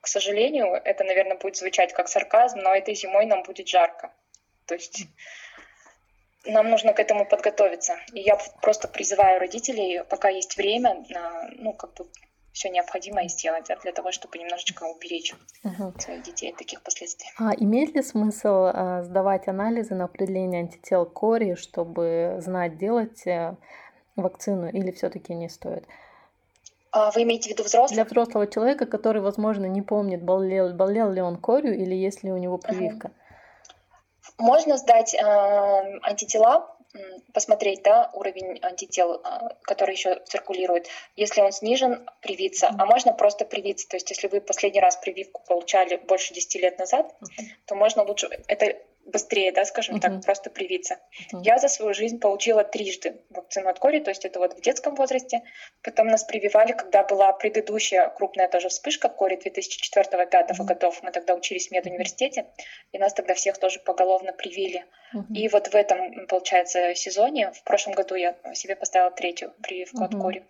[0.00, 4.12] к сожалению, это, наверное, будет звучать как сарказм, но этой зимой нам будет жарко,
[4.66, 5.06] то есть
[6.46, 7.96] нам нужно к этому подготовиться.
[8.12, 11.04] И я просто призываю родителей, пока есть время,
[11.56, 12.06] ну, как бы
[12.52, 15.94] все необходимое сделать да, для того, чтобы немножечко уберечь угу.
[15.98, 17.28] своих детей от таких последствий.
[17.38, 23.56] А имеет ли смысл а, сдавать анализы на определение антител кори, чтобы знать, делать а,
[24.16, 25.84] вакцину или все-таки не стоит?
[26.90, 27.94] А вы имеете в виду взрослого?
[27.94, 32.32] Для взрослого человека, который, возможно, не помнит, болел, болел ли он корью или есть ли
[32.32, 33.06] у него прививка.
[33.06, 33.14] Угу.
[34.36, 35.18] Можно сдать э,
[36.02, 36.74] антитела,
[37.32, 40.88] посмотреть да, уровень антител, э, который еще циркулирует.
[41.16, 42.70] Если он снижен, привиться.
[42.78, 43.88] А можно просто привиться.
[43.88, 47.14] То есть если вы последний раз прививку получали больше 10 лет назад,
[47.66, 48.28] то можно лучше...
[48.48, 48.76] Это
[49.08, 50.00] быстрее, да, скажем uh-huh.
[50.00, 50.98] так, просто привиться.
[51.32, 51.40] Uh-huh.
[51.42, 54.94] Я за свою жизнь получила трижды вакцину от кори, то есть это вот в детском
[54.94, 55.42] возрасте.
[55.82, 60.64] Потом нас прививали, когда была предыдущая крупная тоже вспышка кори 2004-2005 uh-huh.
[60.64, 61.02] годов.
[61.02, 62.46] Мы тогда учились в медуниверситете,
[62.92, 64.84] и нас тогда всех тоже поголовно привили.
[65.14, 65.34] Uh-huh.
[65.34, 70.06] И вот в этом, получается, сезоне, в прошлом году я себе поставила третью прививку uh-huh.
[70.06, 70.44] от кори.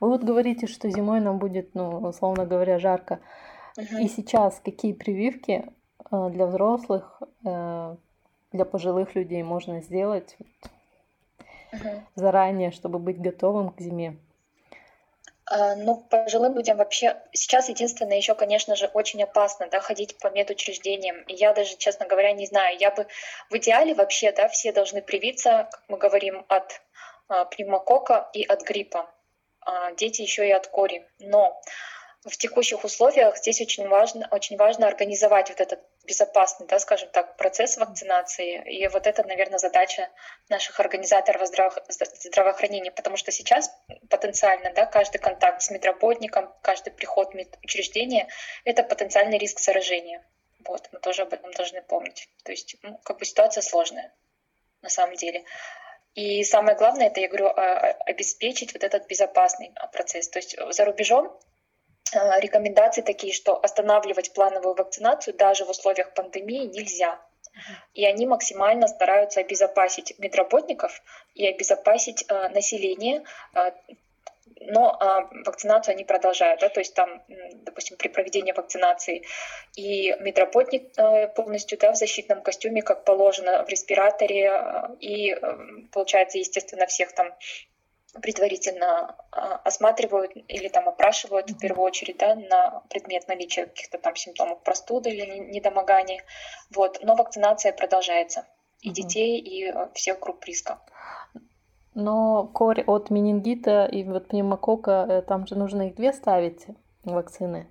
[0.00, 3.20] Вы вот говорите, что зимой нам будет, ну, условно говоря, жарко.
[3.78, 4.00] Uh-huh.
[4.00, 5.64] И сейчас какие прививки
[6.10, 7.96] для взрослых, э,
[8.52, 10.36] для пожилых людей можно сделать
[11.72, 12.00] uh-huh.
[12.14, 14.16] заранее, чтобы быть готовым к зиме?
[15.50, 20.28] А, ну, пожилым людям вообще сейчас единственное еще, конечно же, очень опасно, да, ходить по
[20.30, 21.24] медучреждениям.
[21.26, 22.76] Я даже, честно говоря, не знаю.
[22.78, 23.08] Я бы
[23.50, 26.80] в идеале вообще, да, все должны привиться, как мы говорим, от
[27.28, 29.10] а, пневмокока и от гриппа.
[29.60, 31.04] А, дети еще и от кори.
[31.18, 31.60] Но
[32.24, 37.36] в текущих условиях здесь очень важно, очень важно организовать вот этот безопасный, да, скажем так,
[37.36, 38.62] процесс вакцинации.
[38.70, 40.08] И вот это, наверное, задача
[40.48, 43.70] наших организаторов здраво- здравоохранения, потому что сейчас
[44.08, 48.28] потенциально да, каждый контакт с медработником, каждый приход в медучреждение—
[48.64, 50.24] это потенциальный риск заражения.
[50.64, 52.28] Вот, мы тоже об этом должны помнить.
[52.44, 54.12] То есть, ну, как бы ситуация сложная
[54.82, 55.44] на самом деле.
[56.14, 60.28] И самое главное, это, я говорю, а, а, обеспечить вот этот безопасный процесс.
[60.28, 61.38] То есть за рубежом
[62.12, 67.20] рекомендации такие, что останавливать плановую вакцинацию даже в условиях пандемии нельзя.
[67.94, 71.02] И они максимально стараются обезопасить медработников
[71.34, 73.24] и обезопасить население
[74.60, 77.22] но а, вакцинацию они продолжают, да, то есть там,
[77.54, 79.24] допустим, при проведении вакцинации
[79.74, 85.58] и медработник а, полностью да, в защитном костюме, как положено, в респираторе, а, и, а,
[85.92, 87.34] получается, естественно, всех там
[88.22, 94.16] предварительно а, осматривают или там опрашивают в первую очередь да, на предмет наличия каких-то там
[94.16, 96.22] симптомов простуды или недомогания.
[96.74, 96.98] Вот.
[97.02, 98.46] Но вакцинация продолжается
[98.80, 100.80] и детей, и всех групп риска.
[101.94, 106.66] Но корь от менингита и вот пневмокока, э, там же нужно их две ставить
[107.04, 107.68] вакцины.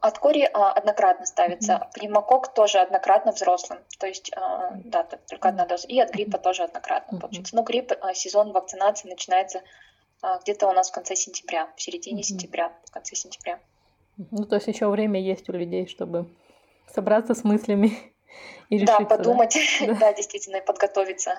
[0.00, 5.66] От кори а, однократно ставится, пневмокок тоже однократно взрослым, то есть а, да, только одна
[5.66, 7.56] доза, и от гриппа тоже однократно получается.
[7.56, 9.62] Но грипп, а, сезон вакцинации начинается
[10.42, 13.60] где-то у нас в конце сентября, в середине сентября, в конце сентября.
[14.16, 16.30] Ну, то есть еще время есть у людей, чтобы
[16.86, 18.13] собраться с мыслями
[18.70, 19.94] и решиться, да, подумать, да?
[19.94, 21.38] да, действительно, и подготовиться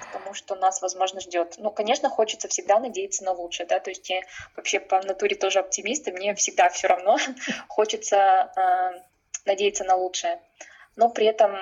[0.00, 1.54] к тому, что нас, возможно, ждет.
[1.58, 4.20] Ну, конечно, хочется всегда надеяться на лучшее, да, то есть я
[4.56, 7.18] вообще по натуре тоже оптимист, и мне всегда все равно
[7.68, 9.00] хочется э,
[9.44, 10.40] надеяться на лучшее.
[10.96, 11.52] Но при этом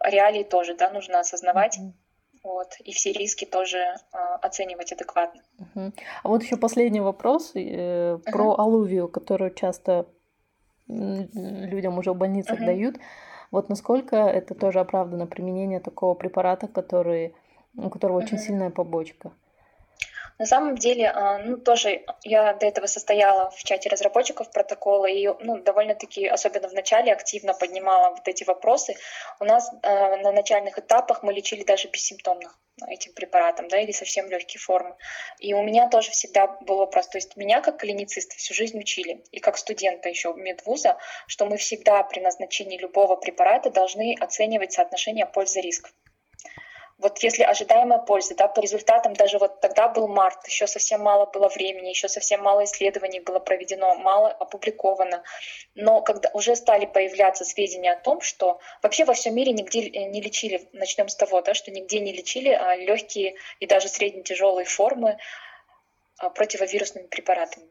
[0.00, 1.78] реалии тоже, да, нужно осознавать.
[2.42, 3.96] Вот, и все риски тоже э,
[4.40, 5.42] оценивать адекватно.
[5.58, 5.92] Uh-huh.
[6.22, 8.30] А вот еще последний вопрос э, uh-huh.
[8.30, 10.06] про аллувию, которую часто
[10.86, 12.66] людям уже в больницах uh-huh.
[12.66, 12.96] дают.
[13.50, 17.34] Вот насколько это тоже оправдано применение такого препарата, который,
[17.76, 19.32] у которого очень сильная побочка?
[20.38, 25.26] На самом деле, а, ну, тоже я до этого состояла в чате разработчиков протокола и
[25.40, 28.96] ну, довольно-таки, особенно в начале, активно поднимала вот эти вопросы.
[29.40, 34.28] У нас э, на начальных этапах мы лечили даже бессимптомных этим препаратом, да, или совсем
[34.28, 34.96] легкие формы.
[35.38, 39.24] И у меня тоже всегда был вопрос, то есть меня как клинициста всю жизнь учили,
[39.32, 45.24] и как студента еще медвуза, что мы всегда при назначении любого препарата должны оценивать соотношение
[45.24, 45.90] пользы-риск.
[46.98, 51.26] Вот если ожидаемая польза, да, по результатам даже вот тогда был март, еще совсем мало
[51.26, 55.22] было времени, еще совсем мало исследований было проведено, мало опубликовано.
[55.74, 60.04] Но когда уже стали появляться сведения о том, что вообще во всем мире нигде э,
[60.04, 64.64] не лечили, начнем с того, да, что нигде не лечили а легкие и даже средне-тяжелые
[64.64, 65.18] формы
[66.18, 67.66] а, противовирусными препаратами.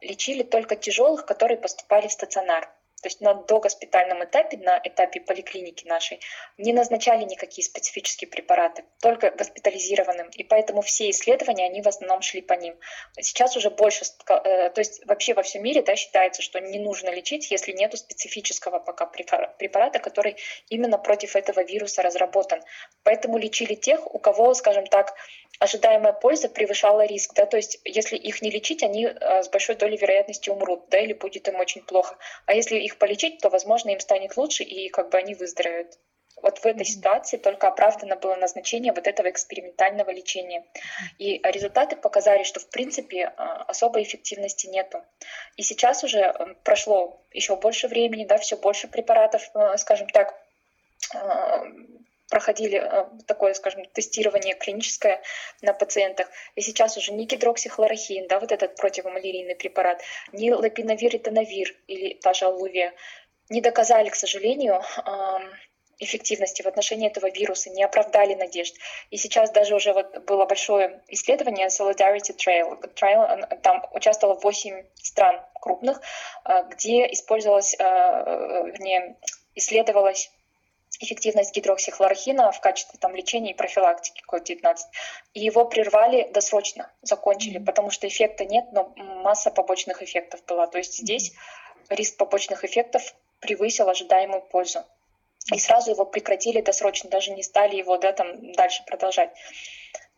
[0.00, 2.70] Лечили только тяжелых, которые поступали в стационар.
[3.02, 6.20] То есть на догоспитальном этапе, на этапе поликлиники нашей,
[6.58, 10.28] не назначали никакие специфические препараты, только госпитализированным.
[10.30, 12.76] И поэтому все исследования, они в основном шли по ним.
[13.18, 17.10] Сейчас уже больше, э, то есть вообще во всем мире да, считается, что не нужно
[17.10, 20.36] лечить, если нет специфического пока препарата, который
[20.68, 22.62] именно против этого вируса разработан.
[23.02, 25.14] Поэтому лечили тех, у кого, скажем так,
[25.60, 29.76] ожидаемая польза превышала риск, да, то есть если их не лечить, они э, с большой
[29.76, 32.16] долей вероятности умрут, да, или будет им очень плохо.
[32.46, 35.98] А если их полечить, то, возможно, им станет лучше, и как бы они выздоровеют.
[36.42, 40.64] Вот в этой ситуации только оправдано было назначение вот этого экспериментального лечения.
[41.18, 43.30] И результаты показали, что в принципе э,
[43.68, 45.04] особой эффективности нету.
[45.56, 49.42] И сейчас уже э, прошло еще больше времени, да, все больше препаратов,
[49.76, 50.34] скажем так,
[52.30, 55.22] проходили э, такое, скажем, тестирование клиническое
[55.62, 56.28] на пациентах.
[56.54, 60.02] И сейчас уже ни гидроксихлорохин, да, вот этот противомалярийный препарат,
[60.32, 62.94] ни лапиновир и тонавир или та же аллувия
[63.48, 64.80] не доказали, к сожалению,
[66.00, 68.74] эффективности в отношении этого вируса, не оправдали надежд.
[69.10, 72.80] И сейчас даже уже вот было большое исследование Solidarity Trail.
[72.94, 76.00] Trail там участвовало 8 стран крупных,
[76.44, 79.16] э, где использовалось, э, вернее,
[79.54, 80.32] исследовалось
[81.00, 84.76] эффективность гидроксихлорохина в качестве там, лечения и профилактики COVID-19.
[85.34, 87.64] И его прервали досрочно, закончили, mm-hmm.
[87.64, 90.66] потому что эффекта нет, но масса побочных эффектов была.
[90.66, 91.96] То есть здесь mm-hmm.
[91.96, 94.84] риск побочных эффектов превысил ожидаемую пользу.
[95.52, 99.30] И сразу его прекратили досрочно, даже не стали его да, там, дальше продолжать.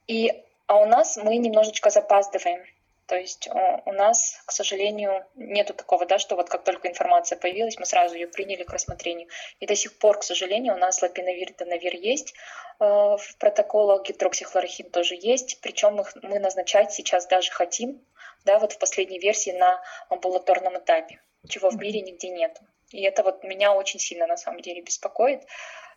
[0.08, 0.32] И,
[0.66, 2.64] а у нас мы немножечко запаздываем.
[3.06, 3.48] То есть
[3.84, 8.14] у нас, к сожалению, нету такого, да, что вот как только информация появилась, мы сразу
[8.14, 9.28] ее приняли к рассмотрению.
[9.60, 12.32] И до сих пор, к сожалению, у нас лапиновир и тонавир есть
[12.80, 18.00] э, в протоколах, гидроксихлорохин тоже есть, причем их мы назначать сейчас даже хотим,
[18.44, 22.60] да, вот в последней версии на амбулаторном этапе, чего в мире нигде нет.
[22.90, 25.42] И это вот меня очень сильно на самом деле беспокоит.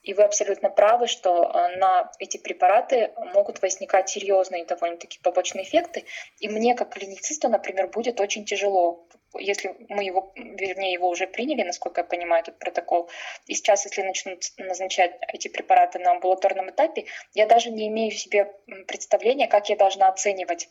[0.06, 6.06] И вы абсолютно правы, что э, на эти препараты могут возникать серьезные довольно-таки побочные эффекты.
[6.40, 11.64] И мне, как клиницисту, например, будет очень тяжело, если мы его, вернее, его уже приняли,
[11.64, 13.10] насколько я понимаю, этот протокол,
[13.48, 18.16] и сейчас, если начнут назначать эти препараты на амбулаторном этапе, я даже не имею в
[18.16, 18.54] себе
[18.88, 20.70] представления, как я должна оценивать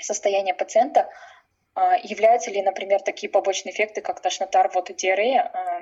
[0.00, 1.08] состояние пациента,
[1.74, 5.80] а, являются ли, например, такие побочные эффекты, как тошнота, рвота, диарея, а,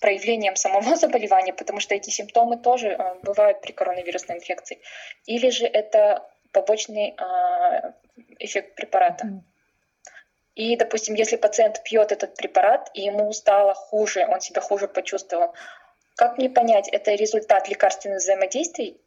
[0.00, 4.80] проявлением самого заболевания, потому что эти симптомы тоже э, бывают при коронавирусной инфекции.
[5.26, 7.92] Или же это побочный э,
[8.38, 9.42] эффект препарата.
[10.54, 15.52] И, допустим, если пациент пьет этот препарат, и ему стало хуже, он себя хуже почувствовал,
[16.14, 19.00] как мне понять, это результат лекарственных взаимодействий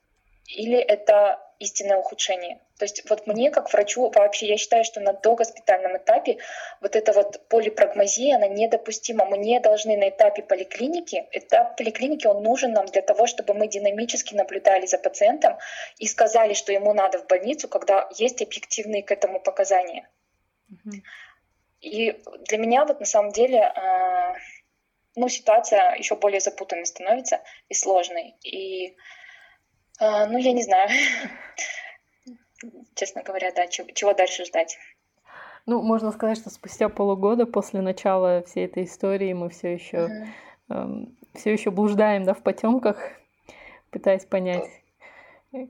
[0.46, 2.60] или это истинное ухудшение.
[2.78, 6.38] То есть вот мне, как врачу, вообще я считаю, что на догоспитальном этапе
[6.80, 9.26] вот эта вот полипрагмазия, она недопустима.
[9.26, 13.68] Мы не должны на этапе поликлиники, этап поликлиники, он нужен нам для того, чтобы мы
[13.68, 15.58] динамически наблюдали за пациентом
[15.98, 20.08] и сказали, что ему надо в больницу, когда есть объективные к этому показания.
[21.82, 24.36] И для меня вот на самом деле а,
[25.16, 28.36] ну, ситуация еще более запутанной становится и сложной.
[28.44, 28.96] И
[30.00, 30.90] а, ну, я не знаю.
[32.96, 34.78] Честно говоря, да, чего, чего дальше ждать?
[35.66, 40.28] Ну, можно сказать, что спустя полугода после начала всей этой истории мы все еще uh-huh.
[40.70, 42.98] эм, все еще блуждаем, да, в потемках,
[43.92, 44.70] пытаясь понять,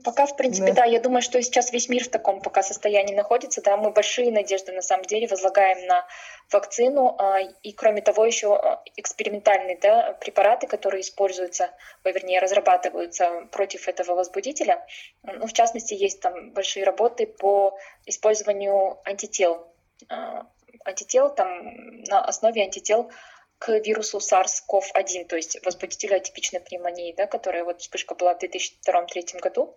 [0.04, 0.82] Пока, в принципе, да.
[0.82, 4.32] да, я думаю, что сейчас весь мир в таком пока состоянии находится, да, мы большие
[4.32, 6.04] надежды на самом деле возлагаем на
[6.50, 11.70] вакцину, а, и кроме того еще а, экспериментальные да, препараты, которые используются,
[12.04, 14.84] вернее, разрабатываются против этого возбудителя.
[15.22, 19.72] Ну, в частности, есть там большие работы по использованию антител.
[20.08, 20.48] А,
[20.84, 23.12] антител там на основе антител
[23.58, 29.40] к вирусу SARS-CoV-1, то есть возбудителю атипичной пневмонии, да, которая вот вспышка была в 2002-2003
[29.40, 29.76] году.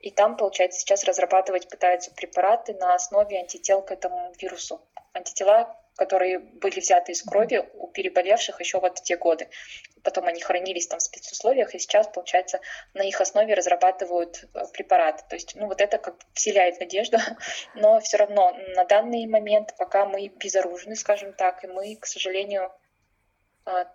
[0.00, 4.80] И там, получается, сейчас разрабатывать пытаются препараты на основе антител к этому вирусу.
[5.12, 9.48] Антитела, которые были взяты из крови у переболевших еще вот в те годы.
[10.02, 12.60] Потом они хранились там в спецусловиях, и сейчас, получается,
[12.94, 15.22] на их основе разрабатывают э, препараты.
[15.28, 17.18] То есть, ну, вот это как вселяет надежду,
[17.74, 22.72] но все равно на данный момент, пока мы безоружны, скажем так, и мы, к сожалению,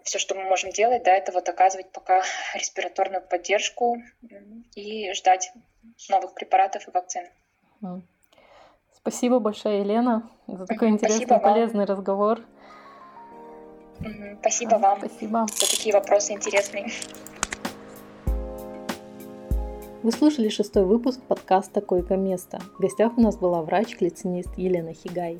[0.03, 2.23] все, что мы можем делать, да, это вот оказывать пока
[2.53, 3.97] респираторную поддержку
[4.75, 5.51] и ждать
[6.09, 7.23] новых препаратов и вакцин.
[8.93, 11.95] Спасибо большое, Елена, за такой интересный, Спасибо полезный вам.
[11.95, 12.41] разговор.
[14.41, 15.45] Спасибо вам Спасибо.
[15.47, 16.87] за такие вопросы интересные.
[20.03, 22.59] Вы слушали шестой выпуск подкаста «Койко-место».
[22.77, 25.39] В гостях у нас была врач-клицинист Елена Хигай.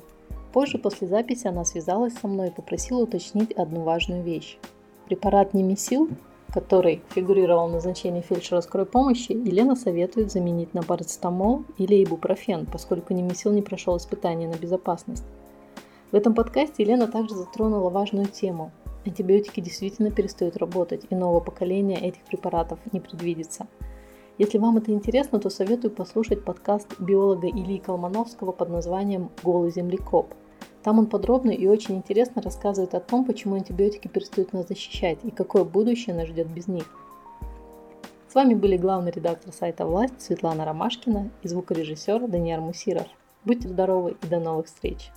[0.56, 4.56] Позже, после записи, она связалась со мной и попросила уточнить одну важную вещь.
[5.04, 6.08] Препарат Немесил,
[6.48, 13.12] который фигурировал в назначении фельдшера скорой помощи, Елена советует заменить на парацетамол или ибупрофен, поскольку
[13.12, 15.24] Немесил не прошел испытания на безопасность.
[16.10, 18.70] В этом подкасте Елена также затронула важную тему.
[19.04, 23.66] Антибиотики действительно перестают работать, и нового поколения этих препаратов не предвидится–
[24.38, 30.34] если вам это интересно, то советую послушать подкаст биолога Ильи Колмановского под названием «Голый землекоп».
[30.82, 35.30] Там он подробно и очень интересно рассказывает о том, почему антибиотики перестают нас защищать и
[35.30, 36.84] какое будущее нас ждет без них.
[38.28, 43.06] С вами были главный редактор сайта «Власть» Светлана Ромашкина и звукорежиссер Даниил Мусиров.
[43.44, 45.10] Будьте здоровы и до новых встреч!